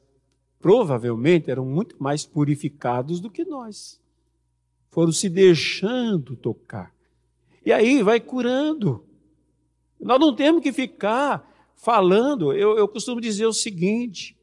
provavelmente 0.61 1.51
eram 1.51 1.65
muito 1.65 1.97
mais 1.99 2.27
purificados 2.27 3.21
do 3.21 3.31
que 3.31 3.47
nós. 3.47 3.99
Foram 4.91 5.13
se 5.13 5.31
deixando 5.31 6.37
tocar. 6.37 6.95
E 7.65 7.73
aí 7.73 8.03
vai 8.03 8.21
curando. 8.21 9.03
Nós 9.99 10.21
não 10.21 10.35
temos 10.35 10.63
que 10.63 10.71
ficar 10.71 11.51
falando, 11.75 12.53
eu, 12.53 12.77
eu 12.77 12.87
costumo 12.87 13.19
dizer 13.19 13.47
o 13.47 13.53
seguinte: 13.55 14.37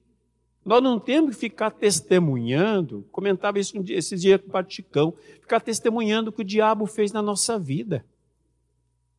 nós 0.65 0.82
não 0.82 1.00
temos 1.00 1.36
que 1.36 1.41
ficar 1.41 1.70
testemunhando, 1.70 3.06
comentava 3.12 3.60
isso 3.60 3.78
esse 3.88 4.15
dia 4.15 4.39
com 4.39 4.48
o 4.48 4.52
Paticão, 4.52 5.13
ficar 5.41 5.60
testemunhando 5.60 6.32
o 6.32 6.34
que 6.34 6.41
o 6.41 6.46
diabo 6.46 6.88
fez 6.88 7.12
na 7.12 7.22
nossa 7.22 7.60
vida. 7.60 8.04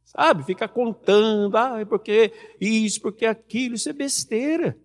Sabe? 0.07 0.45
Ficar 0.45 0.69
contando, 0.69 1.55
ah, 1.57 1.81
é 1.81 1.85
porque 1.85 2.33
isso, 2.61 3.03
porque 3.03 3.27
aquilo, 3.27 3.75
isso 3.75 3.91
é 3.91 3.93
besteira. 3.93 4.79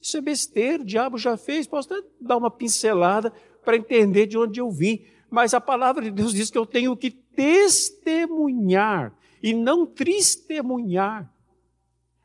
Isso 0.00 0.16
é 0.16 0.20
besteira, 0.20 0.82
o 0.82 0.86
diabo 0.86 1.16
já 1.16 1.36
fez, 1.36 1.66
posso 1.66 1.92
até 1.92 2.06
dar 2.20 2.36
uma 2.36 2.50
pincelada 2.50 3.32
para 3.64 3.76
entender 3.76 4.26
de 4.26 4.36
onde 4.36 4.60
eu 4.60 4.70
vim. 4.70 5.04
Mas 5.30 5.54
a 5.54 5.60
palavra 5.60 6.04
de 6.04 6.10
Deus 6.10 6.32
diz 6.32 6.50
que 6.50 6.58
eu 6.58 6.66
tenho 6.66 6.96
que 6.96 7.10
testemunhar 7.10 9.14
e 9.42 9.52
não 9.52 9.86
testemunhar. 9.86 11.30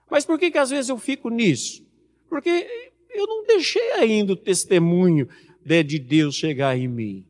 Mas 0.10 0.26
por 0.26 0.40
que, 0.40 0.52
que 0.52 0.58
às 0.58 0.70
vezes 0.70 0.90
eu 0.90 0.98
fico 0.98 1.30
nisso? 1.30 1.86
Porque 2.30 2.68
eu 3.10 3.28
não 3.28 3.46
deixei 3.46 3.92
ainda 3.94 4.34
o 4.34 4.38
testemunho 4.38 5.28
de, 5.64 5.84
de 5.84 6.00
Deus 6.00 6.36
chegar 6.36 6.78
em 6.78 6.88
mim. 6.88 7.26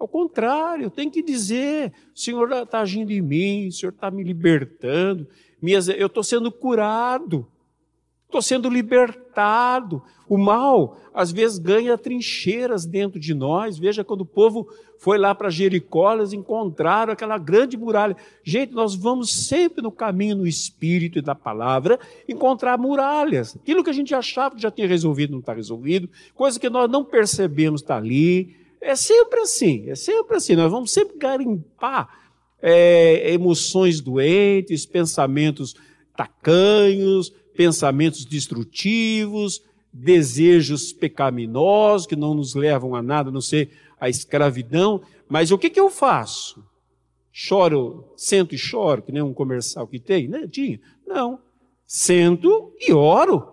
Ao 0.00 0.08
contrário, 0.08 0.88
tenho 0.90 1.10
que 1.10 1.22
dizer: 1.22 1.92
o 2.14 2.18
Senhor 2.18 2.50
está 2.50 2.80
agindo 2.80 3.10
em 3.10 3.20
mim, 3.20 3.68
o 3.68 3.72
Senhor 3.72 3.92
está 3.92 4.10
me 4.10 4.24
libertando, 4.24 5.28
minhas, 5.60 5.88
eu 5.88 6.06
estou 6.06 6.24
sendo 6.24 6.50
curado, 6.50 7.46
estou 8.24 8.40
sendo 8.40 8.70
libertado. 8.70 10.02
O 10.26 10.38
mal, 10.38 10.96
às 11.12 11.30
vezes, 11.30 11.58
ganha 11.58 11.98
trincheiras 11.98 12.86
dentro 12.86 13.20
de 13.20 13.34
nós. 13.34 13.76
Veja 13.76 14.02
quando 14.02 14.22
o 14.22 14.26
povo 14.26 14.68
foi 14.96 15.18
lá 15.18 15.34
para 15.34 15.50
Jericó, 15.50 16.14
eles 16.14 16.32
encontraram 16.32 17.12
aquela 17.12 17.36
grande 17.36 17.76
muralha. 17.76 18.16
Gente, 18.42 18.72
nós 18.72 18.94
vamos 18.94 19.48
sempre 19.48 19.82
no 19.82 19.92
caminho, 19.92 20.36
no 20.36 20.46
espírito 20.46 21.18
e 21.18 21.22
da 21.22 21.34
palavra, 21.34 21.98
encontrar 22.26 22.78
muralhas. 22.78 23.54
Aquilo 23.56 23.84
que 23.84 23.90
a 23.90 23.94
gente 23.94 24.14
achava 24.14 24.54
que 24.54 24.62
já 24.62 24.70
tinha 24.70 24.88
resolvido, 24.88 25.32
não 25.32 25.40
está 25.40 25.52
resolvido. 25.52 26.08
Coisa 26.34 26.58
que 26.58 26.70
nós 26.70 26.88
não 26.88 27.04
percebemos 27.04 27.82
está 27.82 27.96
ali 27.96 28.60
é 28.80 28.96
sempre 28.96 29.40
assim, 29.40 29.90
é 29.90 29.94
sempre 29.94 30.36
assim. 30.36 30.56
Nós 30.56 30.70
vamos 30.70 30.90
sempre 30.90 31.18
garimpar 31.18 32.08
é, 32.62 33.32
emoções 33.32 34.00
doentes, 34.00 34.86
pensamentos 34.86 35.74
tacanhos, 36.16 37.30
pensamentos 37.54 38.24
destrutivos, 38.24 39.62
desejos 39.92 40.92
pecaminosos 40.92 42.06
que 42.06 42.16
não 42.16 42.34
nos 42.34 42.54
levam 42.54 42.94
a 42.94 43.02
nada, 43.02 43.30
a 43.30 43.32
não 43.32 43.40
ser 43.40 43.70
a 43.98 44.08
escravidão. 44.08 45.02
Mas 45.28 45.50
o 45.50 45.58
que, 45.58 45.70
que 45.70 45.80
eu 45.80 45.90
faço? 45.90 46.64
Choro, 47.32 48.12
sento 48.16 48.54
e 48.54 48.58
choro, 48.58 49.02
que 49.02 49.12
nem 49.12 49.22
um 49.22 49.32
comercial 49.32 49.86
que 49.86 50.00
tem, 50.00 50.28
né? 50.28 50.48
Tinha. 50.48 50.80
Não. 51.06 51.38
Sento 51.86 52.74
e 52.80 52.92
oro. 52.92 53.52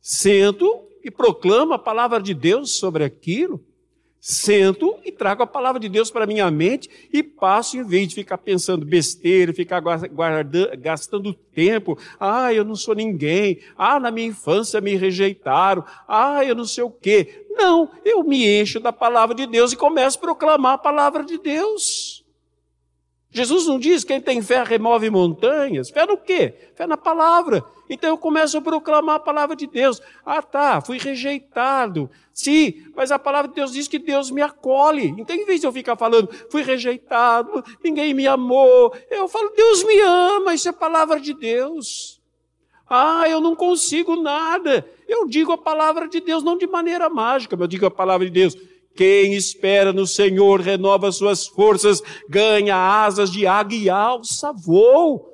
Sento 0.00 0.84
e 1.02 1.10
proclamo 1.10 1.74
a 1.74 1.78
palavra 1.78 2.20
de 2.20 2.34
Deus 2.34 2.72
sobre 2.72 3.04
aquilo 3.04 3.64
sento 4.28 4.98
e 5.02 5.10
trago 5.10 5.42
a 5.42 5.46
palavra 5.46 5.80
de 5.80 5.88
Deus 5.88 6.10
para 6.10 6.26
minha 6.26 6.50
mente 6.50 6.90
e 7.10 7.22
passo, 7.22 7.78
em 7.78 7.82
vez 7.82 8.08
de 8.08 8.14
ficar 8.14 8.36
pensando 8.36 8.84
besteira, 8.84 9.54
ficar 9.54 9.80
guardando, 9.80 10.76
gastando 10.76 11.32
tempo. 11.32 11.98
Ah, 12.20 12.52
eu 12.52 12.62
não 12.62 12.76
sou 12.76 12.94
ninguém. 12.94 13.60
Ah, 13.74 13.98
na 13.98 14.10
minha 14.10 14.26
infância 14.26 14.82
me 14.82 14.94
rejeitaram. 14.96 15.82
Ah, 16.06 16.44
eu 16.44 16.54
não 16.54 16.66
sei 16.66 16.84
o 16.84 16.90
quê. 16.90 17.46
Não, 17.52 17.90
eu 18.04 18.22
me 18.22 18.46
encho 18.46 18.78
da 18.78 18.92
palavra 18.92 19.34
de 19.34 19.46
Deus 19.46 19.72
e 19.72 19.76
começo 19.76 20.18
a 20.18 20.20
proclamar 20.20 20.74
a 20.74 20.78
palavra 20.78 21.24
de 21.24 21.38
Deus. 21.38 22.07
Jesus 23.38 23.66
não 23.66 23.78
diz 23.78 24.02
quem 24.02 24.20
tem 24.20 24.42
fé 24.42 24.64
remove 24.64 25.08
montanhas. 25.10 25.90
Fé 25.90 26.04
no 26.04 26.16
quê? 26.16 26.54
Fé 26.74 26.86
na 26.86 26.96
palavra. 26.96 27.64
Então 27.88 28.10
eu 28.10 28.18
começo 28.18 28.58
a 28.58 28.60
proclamar 28.60 29.14
a 29.14 29.20
palavra 29.20 29.54
de 29.54 29.66
Deus. 29.68 30.02
Ah, 30.26 30.42
tá, 30.42 30.80
fui 30.80 30.98
rejeitado. 30.98 32.10
Sim, 32.32 32.84
mas 32.96 33.12
a 33.12 33.18
palavra 33.18 33.48
de 33.48 33.54
Deus 33.54 33.72
diz 33.72 33.86
que 33.86 33.98
Deus 33.98 34.30
me 34.30 34.42
acolhe. 34.42 35.14
Então, 35.16 35.36
em 35.36 35.44
vez 35.44 35.60
de 35.60 35.66
eu 35.66 35.72
ficar 35.72 35.96
falando, 35.96 36.28
fui 36.50 36.62
rejeitado, 36.62 37.64
ninguém 37.82 38.12
me 38.12 38.26
amou, 38.26 38.92
eu 39.10 39.28
falo, 39.28 39.52
Deus 39.56 39.84
me 39.84 40.00
ama, 40.00 40.54
isso 40.54 40.68
é 40.68 40.72
palavra 40.72 41.20
de 41.20 41.34
Deus. 41.34 42.20
Ah, 42.90 43.28
eu 43.28 43.40
não 43.40 43.54
consigo 43.54 44.16
nada. 44.16 44.84
Eu 45.06 45.26
digo 45.26 45.52
a 45.52 45.58
palavra 45.58 46.08
de 46.08 46.20
Deus, 46.20 46.42
não 46.42 46.58
de 46.58 46.66
maneira 46.66 47.08
mágica, 47.08 47.56
mas 47.56 47.62
eu 47.62 47.68
digo 47.68 47.86
a 47.86 47.90
palavra 47.90 48.26
de 48.26 48.32
Deus. 48.32 48.56
Quem 48.98 49.34
espera 49.34 49.92
no 49.92 50.08
Senhor 50.08 50.60
renova 50.60 51.12
suas 51.12 51.46
forças, 51.46 52.02
ganha 52.28 52.74
asas 52.74 53.30
de 53.30 53.46
águia 53.46 53.78
e 53.78 53.88
alça 53.88 54.52
voo. 54.52 55.24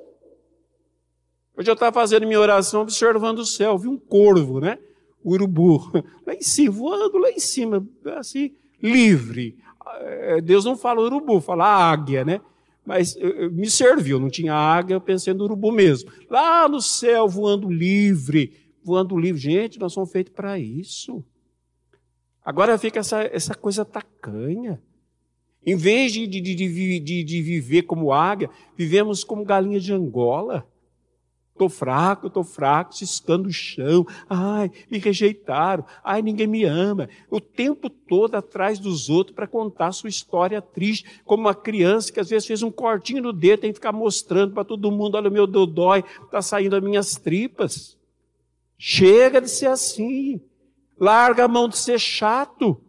Hoje 1.57 1.71
eu 1.71 1.73
estava 1.73 1.91
fazendo 1.91 2.27
minha 2.27 2.39
oração 2.39 2.83
observando 2.83 3.39
o 3.39 3.45
céu, 3.45 3.75
vi 3.75 3.87
um 3.87 3.97
corvo, 3.97 4.59
né? 4.59 4.77
O 5.23 5.33
urubu, 5.33 5.81
lá 6.27 6.35
em 6.35 6.43
cima, 6.43 6.75
voando 6.75 7.17
lá 7.17 7.31
em 7.31 7.39
cima, 7.39 7.83
assim, 8.15 8.51
livre. 8.83 9.57
É, 9.99 10.41
Deus 10.41 10.63
não 10.63 10.77
fala 10.77 11.01
urubu, 11.01 11.41
fala 11.41 11.65
águia, 11.65 12.23
né? 12.23 12.41
Mas 12.85 13.15
me 13.51 13.67
serviu, 13.67 14.19
não 14.19 14.29
tinha 14.29 14.53
águia, 14.53 14.93
eu 14.93 15.01
pensei 15.01 15.33
no 15.33 15.43
urubu 15.43 15.71
mesmo. 15.71 16.11
Lá 16.29 16.69
no 16.69 16.79
céu, 16.79 17.27
voando 17.27 17.67
livre, 17.67 18.53
voando 18.83 19.17
livre. 19.17 19.41
Gente, 19.41 19.79
nós 19.79 19.91
somos 19.91 20.11
feitos 20.11 20.35
para 20.35 20.59
isso. 20.59 21.25
Agora 22.45 22.77
fica 22.77 22.99
essa, 22.99 23.23
essa 23.23 23.55
coisa 23.55 23.83
tacanha. 23.83 24.79
Em 25.65 25.75
vez 25.75 26.13
de, 26.13 26.27
de, 26.27 26.39
de, 26.39 26.99
de, 26.99 27.23
de 27.23 27.41
viver 27.41 27.81
como 27.83 28.13
águia, 28.13 28.51
vivemos 28.77 29.23
como 29.23 29.43
galinha 29.43 29.79
de 29.79 29.91
Angola. 29.91 30.67
Estou 31.53 31.69
fraco, 31.69 32.27
estou 32.27 32.43
fraco, 32.43 32.93
ciscando 32.93 33.47
o 33.47 33.51
chão. 33.51 34.05
Ai, 34.29 34.69
me 34.91 34.99
rejeitaram. 34.99 35.85
Ai, 36.03 36.21
ninguém 36.21 36.45
me 36.45 36.65
ama. 36.65 37.09
O 37.31 37.39
tempo 37.39 37.89
todo 37.89 38.35
atrás 38.35 38.77
dos 38.77 39.09
outros 39.09 39.33
para 39.33 39.47
contar 39.47 39.93
sua 39.93 40.09
história 40.09 40.61
triste. 40.61 41.21
Como 41.23 41.43
uma 41.43 41.55
criança 41.55 42.11
que 42.11 42.19
às 42.19 42.29
vezes 42.29 42.45
fez 42.45 42.61
um 42.61 42.69
cortinho 42.69 43.23
no 43.23 43.33
dedo, 43.33 43.61
tem 43.61 43.71
que 43.71 43.79
ficar 43.79 43.93
mostrando 43.93 44.53
para 44.53 44.65
todo 44.65 44.91
mundo: 44.91 45.15
olha, 45.15 45.29
o 45.29 45.33
meu 45.33 45.47
dodói, 45.47 46.03
está 46.25 46.41
saindo 46.41 46.75
as 46.75 46.83
minhas 46.83 47.15
tripas. 47.15 47.97
Chega 48.77 49.39
de 49.39 49.49
ser 49.49 49.67
assim. 49.67 50.41
Larga 50.99 51.45
a 51.45 51.47
mão 51.47 51.67
de 51.67 51.77
ser 51.77 51.99
chato. 51.99 52.81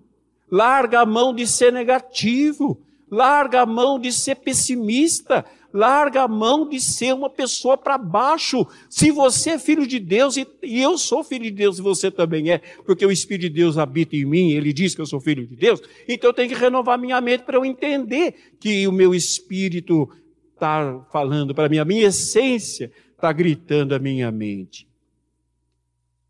Larga 0.51 1.01
a 1.01 1.07
mão 1.07 1.35
de 1.35 1.47
ser 1.47 1.73
negativo. 1.73 2.81
Larga 3.11 3.63
a 3.63 3.67
mão 3.67 3.99
de 3.99 4.13
ser 4.13 4.37
pessimista. 4.37 5.45
Larga 5.73 6.23
a 6.23 6.29
mão 6.29 6.67
de 6.69 6.81
ser 6.81 7.13
uma 7.13 7.29
pessoa 7.29 7.77
para 7.77 7.99
baixo. 7.99 8.67
Se 8.89 9.11
você 9.11 9.51
é 9.51 9.59
filho 9.59 9.87
de 9.87 9.99
Deus, 9.99 10.37
e, 10.37 10.47
e 10.63 10.81
eu 10.81 10.97
sou 10.97 11.23
filho 11.23 11.45
de 11.45 11.51
Deus, 11.51 11.79
e 11.79 11.83
você 11.83 12.11
também 12.11 12.51
é, 12.51 12.63
porque 12.87 13.05
o 13.05 13.13
Espírito 13.13 13.43
de 13.43 13.51
Deus 13.51 13.77
habita 13.77 14.17
em 14.17 14.25
mim, 14.25 14.53
ele 14.53 14.73
diz 14.73 14.95
que 14.95 15.03
eu 15.03 15.07
sou 15.07 15.21
filho 15.21 15.47
de 15.47 15.55
Deus, 15.55 15.83
então 16.09 16.31
eu 16.31 16.35
tenho 16.35 16.49
que 16.49 16.55
renovar 16.55 16.99
minha 16.99 17.21
mente 17.21 17.45
para 17.45 17.59
eu 17.59 17.65
entender 17.65 18.55
que 18.59 18.89
o 18.89 18.93
meu 18.93 19.15
espírito 19.15 20.09
está 20.55 21.05
falando 21.13 21.55
para 21.55 21.69
mim, 21.69 21.77
a 21.77 21.85
minha 21.85 22.07
essência 22.07 22.91
está 23.13 23.31
gritando 23.31 23.95
a 23.95 23.99
minha 23.99 24.31
mente. 24.31 24.89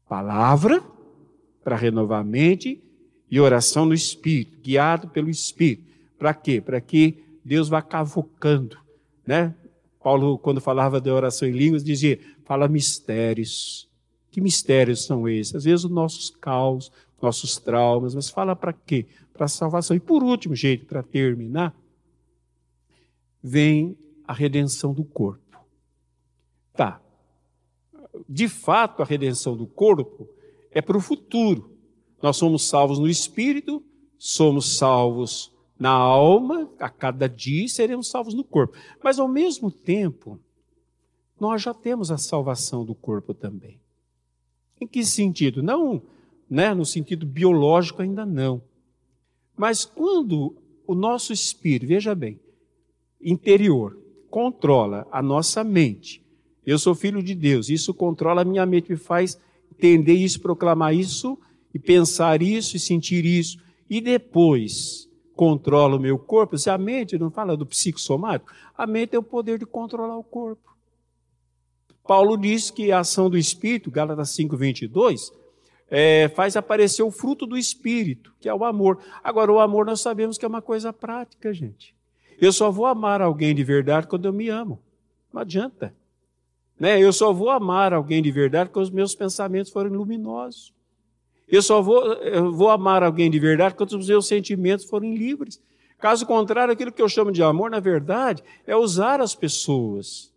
Palavra 0.09 0.83
para 1.67 1.75
renovar 1.75 2.21
a 2.21 2.25
mente 2.25 2.81
e 3.29 3.41
oração 3.41 3.85
no 3.87 3.93
Espírito, 3.93 4.57
guiado 4.63 5.09
pelo 5.09 5.29
Espírito. 5.29 5.83
Para 6.17 6.33
quê? 6.33 6.61
Para 6.61 6.81
que 6.81 7.25
Deus 7.45 7.69
vá 7.69 7.83
cavocando, 7.83 8.79
né? 9.27 9.53
Paulo, 10.01 10.39
quando 10.39 10.61
falava 10.61 11.01
de 11.01 11.11
oração 11.11 11.49
em 11.49 11.51
línguas, 11.51 11.83
dizia: 11.83 12.21
fala 12.45 12.69
mistérios. 12.69 13.89
Que 14.31 14.41
mistérios 14.41 15.05
são 15.05 15.29
esses? 15.29 15.57
Às 15.57 15.65
vezes 15.65 15.85
os 15.85 15.91
nossos 15.91 16.31
caos, 16.31 16.93
nossos 17.21 17.57
traumas, 17.57 18.15
mas 18.15 18.31
fala 18.31 18.55
para 18.55 18.73
quê? 18.73 19.05
Para 19.33 19.47
a 19.47 19.49
salvação. 19.49 19.97
E 19.97 19.99
por 19.99 20.23
último, 20.23 20.55
jeito, 20.55 20.87
para 20.87 21.03
terminar, 21.03 21.75
vem 23.43 23.99
a 24.25 24.33
redenção 24.33 24.95
do 24.95 25.03
corpo. 25.03 25.59
Tá. 26.75 27.01
De 28.29 28.47
fato, 28.47 29.03
a 29.03 29.05
redenção 29.05 29.57
do 29.57 29.67
corpo 29.67 30.29
é 30.77 30.83
para 30.83 30.99
o 30.99 31.01
futuro. 31.01 31.70
Nós 32.22 32.37
somos 32.37 32.68
salvos 32.68 32.99
no 32.99 33.09
espírito, 33.09 33.83
somos 34.18 34.77
salvos 34.77 35.51
na 35.79 35.89
alma, 35.89 36.70
a 36.79 36.91
cada 36.91 37.27
dia 37.27 37.66
seremos 37.66 38.09
salvos 38.09 38.35
no 38.35 38.45
corpo. 38.45 38.77
Mas 39.03 39.18
ao 39.18 39.27
mesmo 39.27 39.70
tempo, 39.70 40.39
nós 41.41 41.62
já 41.62 41.72
temos 41.72 42.11
a 42.11 42.18
salvação 42.18 42.85
do 42.85 42.95
corpo 42.95 43.33
também. 43.33 43.81
Em 44.79 44.87
que 44.87 45.03
sentido? 45.03 45.62
Não, 45.62 46.03
né, 46.49 46.74
no 46.74 46.85
sentido 46.85 47.24
biológico 47.24 48.03
ainda 48.03 48.27
não. 48.27 48.61
Mas 49.57 49.83
quando 49.87 50.55
o 50.87 50.95
nosso 50.95 51.33
espírito, 51.33 51.89
veja 51.89 52.14
bem, 52.14 52.39
interior, 53.18 53.99
controla 54.29 55.09
a 55.11 55.22
nossa 55.22 55.64
mente. 55.64 56.22
Eu 56.66 56.79
sou 56.79 56.95
filho 56.95 57.22
de 57.22 57.35
Deus, 57.35 57.70
isso 57.70 57.95
controla 57.95 58.43
a 58.43 58.45
minha 58.45 58.66
mente, 58.66 58.91
me 58.91 58.99
faz 58.99 59.41
entender 59.77 60.14
isso, 60.14 60.41
proclamar 60.41 60.95
isso, 60.95 61.39
e 61.72 61.79
pensar 61.79 62.43
isso 62.43 62.77
e 62.77 62.81
sentir 62.81 63.24
isso, 63.24 63.59
e 63.89 64.01
depois 64.01 65.09
controla 65.35 65.97
o 65.97 66.01
meu 66.01 66.18
corpo. 66.18 66.57
Se 66.57 66.70
a 66.70 66.79
mente 66.79 67.18
não 67.18 67.31
fala 67.31 67.57
do 67.57 67.66
psicossomático, 67.66 68.51
a 68.77 68.87
mente 68.87 69.11
tem 69.11 69.20
o 69.20 69.22
poder 69.22 69.59
de 69.59 69.66
controlar 69.66 70.16
o 70.16 70.24
corpo. 70.24 70.74
Paulo 72.07 72.37
diz 72.37 72.70
que 72.70 72.91
a 72.91 73.01
ação 73.01 73.29
do 73.29 73.37
Espírito, 73.37 73.91
Gálatas 73.91 74.31
5, 74.31 74.57
22, 74.57 75.33
é, 75.91 76.29
faz 76.31 76.57
aparecer 76.57 77.03
o 77.03 77.11
fruto 77.11 77.47
do 77.47 77.59
Espírito, 77.59 78.33
que 78.41 78.49
é 78.49 78.55
o 78.55 78.64
amor. 78.64 78.99
Agora, 79.22 79.53
o 79.53 79.61
amor 79.61 79.85
nós 79.85 80.01
sabemos 80.01 80.39
que 80.39 80.45
é 80.45 80.49
uma 80.49 80.62
coisa 80.62 80.93
prática, 80.93 81.53
gente. 81.53 81.95
Eu 82.41 82.53
só 82.53 82.70
vou 82.70 82.87
amar 82.87 83.20
alguém 83.20 83.55
de 83.55 83.64
verdade 83.64 84.07
quando 84.07 84.27
eu 84.27 84.33
me 84.33 84.49
amo. 84.49 84.81
Não 85.33 85.43
adianta. 85.43 85.95
Né? 86.79 87.03
Eu 87.03 87.12
só 87.12 87.33
vou 87.33 87.51
amar 87.51 87.93
alguém 87.93 88.22
de 88.22 88.31
verdade 88.31 88.70
quando 88.70 88.85
os 88.85 88.91
meus 88.91 89.14
pensamentos 89.14 89.72
forem 89.72 89.93
luminosos. 89.93 90.74
Eu 91.49 91.62
só 91.62 91.81
vou, 91.81 92.03
eu 92.14 92.53
vou 92.53 92.70
amar 92.70 93.03
alguém 93.03 93.31
de 93.31 93.39
verdade 93.39 93.74
quando 93.74 93.93
os 93.93 94.09
meus 94.09 94.27
sentimentos 94.27 94.85
forem 94.85 95.14
livres. 95.14 95.61
Caso 95.99 96.27
contrário, 96.27 96.72
aquilo 96.72 96.93
que 96.93 97.01
eu 97.01 97.09
chamo 97.09 97.33
de 97.33 97.43
amor, 97.43 97.70
na 97.70 97.81
verdade, 97.81 98.43
é 98.66 98.77
usar 98.77 99.20
as 99.20 99.35
pessoas. 99.35 100.33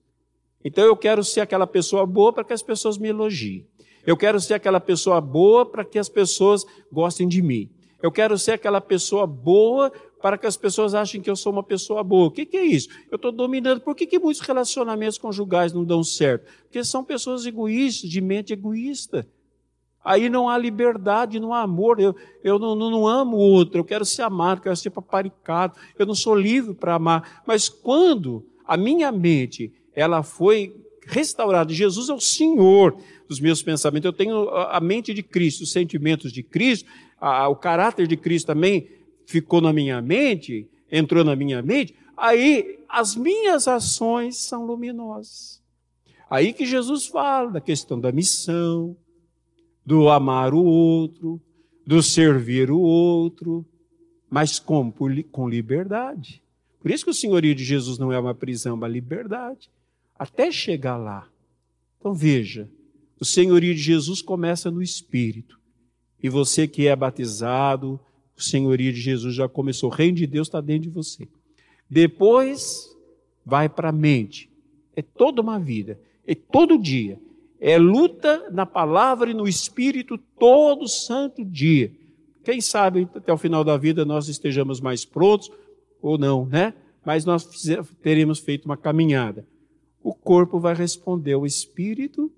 Então 0.64 0.84
eu 0.84 0.96
quero 0.96 1.24
ser 1.24 1.42
aquela 1.42 1.68
pessoa 1.68 2.06
boa 2.06 2.32
para 2.32 2.44
que 2.44 2.54
as 2.54 2.62
pessoas 2.62 2.98
me 2.98 3.10
elogiem. 3.10 3.66
Eu 4.06 4.16
quero 4.16 4.40
ser 4.40 4.54
aquela 4.54 4.80
pessoa 4.80 5.20
boa 5.20 5.66
para 5.66 5.84
que 5.84 6.00
as 6.00 6.10
pessoas 6.10 6.66
gostem 6.92 7.28
de 7.28 7.42
mim. 7.42 7.70
Eu 8.02 8.12
quero 8.12 8.38
ser 8.38 8.54
aquela 8.54 8.80
pessoa 8.80 9.28
boa 9.28 9.92
para 10.22 10.38
que 10.38 10.46
as 10.46 10.58
pessoas 10.58 10.94
achem 10.94 11.22
que 11.22 11.30
eu 11.30 11.36
sou 11.36 11.52
uma 11.52 11.64
pessoa 11.64 12.04
boa. 12.04 12.28
O 12.28 12.32
que, 12.32 12.46
que 12.46 12.58
é 12.58 12.64
isso? 12.64 12.90
Eu 13.10 13.16
estou 13.16 13.32
dominando. 13.32 13.82
Por 13.82 13.96
que, 13.96 14.06
que 14.06 14.20
muitos 14.20 14.42
relacionamentos 14.42 15.18
conjugais 15.18 15.72
não 15.72 15.84
dão 15.84 16.04
certo? 16.04 16.46
Porque 16.64 16.84
são 16.84 17.04
pessoas 17.04 17.46
egoístas, 17.46 18.10
de 18.10 18.20
mente 18.20 18.52
egoísta. 18.54 19.28
Aí 20.04 20.30
não 20.30 20.50
há 20.50 20.58
liberdade, 20.58 21.40
não 21.40 21.54
há 21.54 21.62
amor. 21.62 22.00
Eu, 22.00 22.16
eu 22.44 22.60
não, 22.60 22.76
não, 22.76 22.90
não 22.92 23.08
amo 23.08 23.38
o 23.38 23.40
outro, 23.40 23.80
eu 23.80 23.86
quero 23.86 24.06
ser 24.06 24.24
amado, 24.24 24.62
quero 24.62 24.76
ser 24.76 24.90
paparicado. 24.90 25.76
Eu 25.98 26.06
não 26.06 26.16
sou 26.16 26.36
livre 26.36 26.74
para 26.74 26.96
amar. 26.96 27.44
Mas 27.46 27.70
quando 27.70 28.46
a 28.66 28.76
minha 28.76 29.12
mente 29.12 29.72
ela 29.96 30.22
foi 30.22 30.76
restaurada, 31.06 31.74
Jesus 31.74 32.10
é 32.10 32.14
o 32.14 32.20
Senhor 32.20 32.96
dos 33.28 33.40
meus 33.40 33.64
pensamentos, 33.64 34.06
eu 34.06 34.14
tenho 34.14 34.50
a 34.50 34.80
mente 34.80 35.14
de 35.14 35.24
Cristo, 35.24 35.64
os 35.64 35.72
sentimentos 35.72 36.32
de 36.32 36.44
Cristo, 36.44 36.90
a, 37.20 37.48
o 37.48 37.56
caráter 37.56 38.08
de 38.08 38.18
Cristo 38.18 38.48
também 38.48 38.99
ficou 39.30 39.62
na 39.62 39.72
minha 39.72 40.02
mente, 40.02 40.68
entrou 40.92 41.24
na 41.24 41.36
minha 41.36 41.62
mente, 41.62 41.96
aí 42.18 42.80
as 42.90 43.16
minhas 43.16 43.68
ações 43.68 44.38
são 44.38 44.66
luminosas. 44.66 45.62
Aí 46.28 46.52
que 46.52 46.66
Jesus 46.66 47.06
fala 47.06 47.52
da 47.52 47.62
questão 47.62 48.00
da 48.00 48.12
missão, 48.12 48.98
do 49.86 50.10
amar 50.10 50.52
o 50.56 50.64
outro, 50.64 51.40
do 51.86 52.02
servir 52.02 52.72
o 52.72 52.80
outro, 52.80 53.64
mas 54.28 54.58
com, 54.58 54.92
com 55.32 55.48
liberdade. 55.48 56.42
Por 56.82 56.90
isso 56.90 57.06
que 57.06 57.12
o 57.12 57.14
senhorio 57.14 57.54
de 57.54 57.64
Jesus 57.64 58.00
não 58.00 58.12
é 58.12 58.20
uma 58.20 58.34
prisão, 58.34 58.72
é 58.72 58.76
uma 58.76 58.88
liberdade, 58.88 59.70
até 60.18 60.52
chegar 60.52 60.98
lá. 60.98 61.30
Então 62.00 62.16
veja, 62.16 62.68
o 63.20 63.26
senhorio 63.26 63.76
de 63.76 63.82
Jesus 63.82 64.24
começa 64.24 64.72
no 64.72 64.82
espírito. 64.82 65.60
E 66.22 66.30
você 66.30 66.68
que 66.68 66.88
é 66.88 66.96
batizado, 66.96 68.00
o 68.40 68.44
senhorio 68.44 68.92
de 68.94 69.00
Jesus 69.00 69.36
já 69.36 69.48
começou, 69.48 69.90
o 69.90 69.94
reino 69.94 70.18
de 70.18 70.28
Deus 70.28 70.48
está 70.48 70.62
dentro 70.62 70.84
de 70.84 70.90
você. 70.90 71.28
Depois 71.90 72.96
vai 73.46 73.68
para 73.68 73.90
a 73.90 73.94
mente. 73.94 74.50
É 74.96 75.02
toda 75.02 75.42
uma 75.42 75.60
vida, 75.60 76.00
é 76.26 76.36
todo 76.36 76.78
dia. 76.78 77.20
É 77.60 77.78
luta 77.78 78.50
na 78.52 78.66
palavra 78.66 79.30
e 79.30 79.34
no 79.34 79.48
espírito 79.48 80.18
todo 80.18 80.88
santo 80.88 81.44
dia. 81.44 81.92
Quem 82.44 82.62
sabe 82.62 83.08
até 83.14 83.34
o 83.34 83.38
final 83.38 83.64
da 83.64 83.76
vida 83.76 84.06
nós 84.06 84.30
estejamos 84.30 84.80
mais 84.80 85.04
prontos 85.04 85.52
ou 86.02 86.18
não, 86.18 86.46
né? 86.46 86.74
Mas 87.06 87.26
nós 87.26 87.46
teremos 88.02 88.40
feito 88.40 88.66
uma 88.66 88.78
caminhada. 88.78 89.46
O 90.02 90.14
corpo 90.14 90.60
vai 90.60 90.74
responder 90.74 91.34
ao 91.34 91.46
espírito 91.46 92.32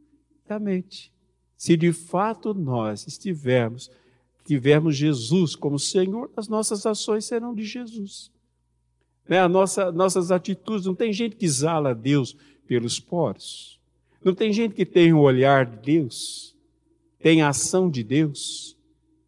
da 0.48 0.60
mente. 0.60 1.12
Se 1.56 1.78
de 1.78 1.94
fato 1.94 2.54
nós 2.54 3.06
estivermos, 3.06 3.92
tivermos 4.46 4.96
Jesus 4.96 5.56
como 5.56 5.80
Senhor, 5.80 6.30
as 6.36 6.48
nossas 6.48 6.86
ações 6.86 7.26
serão 7.26 7.54
de 7.54 7.64
Jesus. 7.64 8.32
Né? 9.28 9.40
A 9.40 9.48
nossa, 9.48 9.92
nossas 9.92 10.32
atitudes, 10.32 10.86
não 10.86 10.96
tem 10.96 11.14
gente 11.14 11.36
que 11.36 11.46
exala 11.46 11.96
Deus 11.96 12.36
pelos 12.68 13.00
poros. 13.00 13.80
Não 14.24 14.36
tem 14.36 14.54
gente 14.54 14.76
que 14.76 14.86
tem 14.86 15.14
o 15.14 15.20
olhar 15.20 15.66
de 15.66 15.78
Deus, 15.78 16.56
tem 17.20 17.42
a 17.42 17.50
ação 17.50 17.90
de 17.90 18.04
Deus, 18.04 18.78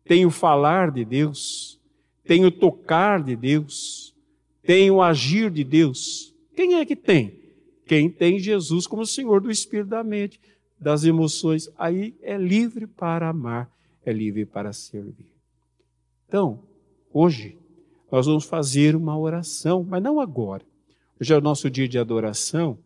tem 0.05 0.26
o 0.26 0.30
falar 0.30 0.91
de 0.91 1.03
Deus, 1.03 1.80
tem 2.26 2.45
o 2.45 2.51
tocar 2.51 3.24
de 3.24 3.36
Deus, 3.36 4.14
tem 4.61 4.91
o 4.91 5.01
agir 5.01 5.49
de 5.49 5.64
Deus. 5.64 6.34
Quem 6.55 6.76
é 6.76 6.86
que 6.86 6.95
tem? 6.95 7.39
Quem 7.86 8.09
tem 8.09 8.39
Jesus 8.39 8.88
como 8.88 9.05
Senhor 9.05 9.41
do 9.41 9.51
Espírito 9.51 9.89
da 9.89 10.03
mente, 10.03 10.39
das 10.80 11.03
emoções, 11.03 11.70
aí 11.78 12.16
é 12.22 12.38
livre 12.38 12.86
para 12.86 13.30
amar, 13.30 13.72
é 14.06 14.12
livre 14.12 14.45
para 14.45 14.74
servir. 14.74 15.32
Então, 16.28 16.64
hoje, 17.12 17.58
nós 18.12 18.26
vamos 18.26 18.45
fazer 18.45 18.95
uma 18.95 19.18
oração, 19.18 19.86
mas 19.88 20.01
não 20.01 20.20
agora. 20.20 20.66
Hoje 21.20 21.34
é 21.34 21.38
o 21.38 21.41
nosso 21.41 21.70
dia 21.70 21.88
de 21.88 21.97
adoração 21.97 22.78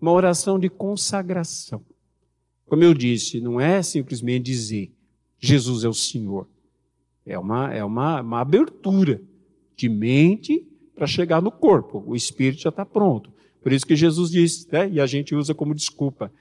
uma 0.00 0.12
oração 0.12 0.58
de 0.58 0.68
consagração. 0.68 1.84
Como 2.66 2.82
eu 2.84 2.94
disse, 2.94 3.40
não 3.40 3.60
é 3.60 3.82
simplesmente 3.82 4.44
dizer 4.44 4.92
Jesus 5.38 5.84
é 5.84 5.88
o 5.88 5.94
Senhor. 5.94 6.48
É 7.24 7.38
uma, 7.38 7.72
é 7.72 7.84
uma, 7.84 8.20
uma 8.20 8.40
abertura 8.40 9.20
de 9.76 9.88
mente 9.88 10.66
para 10.94 11.06
chegar 11.06 11.40
no 11.40 11.50
corpo. 11.50 12.02
O 12.06 12.16
espírito 12.16 12.62
já 12.62 12.70
está 12.70 12.84
pronto. 12.84 13.32
Por 13.62 13.72
isso 13.72 13.86
que 13.86 13.94
Jesus 13.94 14.30
disse, 14.30 14.66
né, 14.72 14.88
e 14.88 15.00
a 15.00 15.06
gente 15.06 15.34
usa 15.34 15.54
como 15.54 15.74
desculpa, 15.74 16.32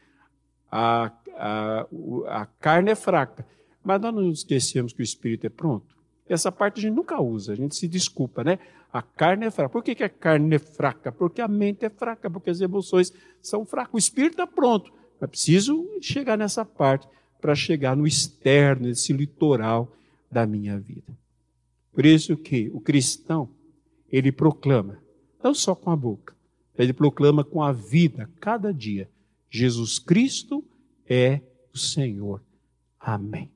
a, 0.72 1.11
a, 1.36 1.88
a 2.28 2.45
carne 2.45 2.91
é 2.91 2.95
fraca. 2.95 3.45
Mas 3.88 4.01
nós 4.01 4.13
não 4.13 4.29
esquecemos 4.29 4.91
que 4.91 4.99
o 4.99 5.01
espírito 5.01 5.47
é 5.47 5.49
pronto. 5.49 5.95
Essa 6.27 6.51
parte 6.51 6.79
a 6.79 6.81
gente 6.81 6.93
nunca 6.93 7.21
usa, 7.21 7.53
a 7.53 7.55
gente 7.55 7.73
se 7.73 7.88
desculpa, 7.88 8.43
né? 8.43 8.59
A 8.91 9.01
carne 9.01 9.45
é 9.45 9.49
fraca. 9.49 9.69
Por 9.69 9.81
que, 9.81 10.03
a 10.03 10.09
carne 10.09 10.57
é 10.57 10.59
fraca? 10.59 11.09
Porque 11.09 11.39
a 11.39 11.47
mente 11.47 11.85
é 11.85 11.89
fraca, 11.89 12.29
porque 12.29 12.49
as 12.49 12.59
emoções 12.59 13.13
são 13.41 13.65
fracas. 13.65 13.93
O 13.93 13.97
espírito 13.97 14.33
está 14.33 14.45
pronto. 14.45 14.91
É 15.21 15.25
preciso 15.25 15.88
chegar 16.01 16.38
nessa 16.38 16.65
parte 16.65 17.07
para 17.39 17.55
chegar 17.55 17.95
no 17.95 18.05
externo, 18.05 18.88
nesse 18.88 19.13
litoral 19.13 19.89
da 20.29 20.45
minha 20.45 20.77
vida. 20.77 21.17
Por 21.93 22.05
isso 22.05 22.35
que 22.35 22.69
o 22.73 22.81
cristão, 22.81 23.49
ele 24.11 24.33
proclama, 24.33 25.01
não 25.41 25.53
só 25.53 25.73
com 25.73 25.91
a 25.91 25.95
boca, 25.95 26.35
ele 26.77 26.91
proclama 26.91 27.41
com 27.41 27.63
a 27.63 27.71
vida, 27.71 28.29
cada 28.41 28.73
dia, 28.73 29.09
Jesus 29.49 29.97
Cristo 29.97 30.61
é 31.07 31.39
o 31.73 31.77
Senhor. 31.77 32.43
Amém. 32.99 33.49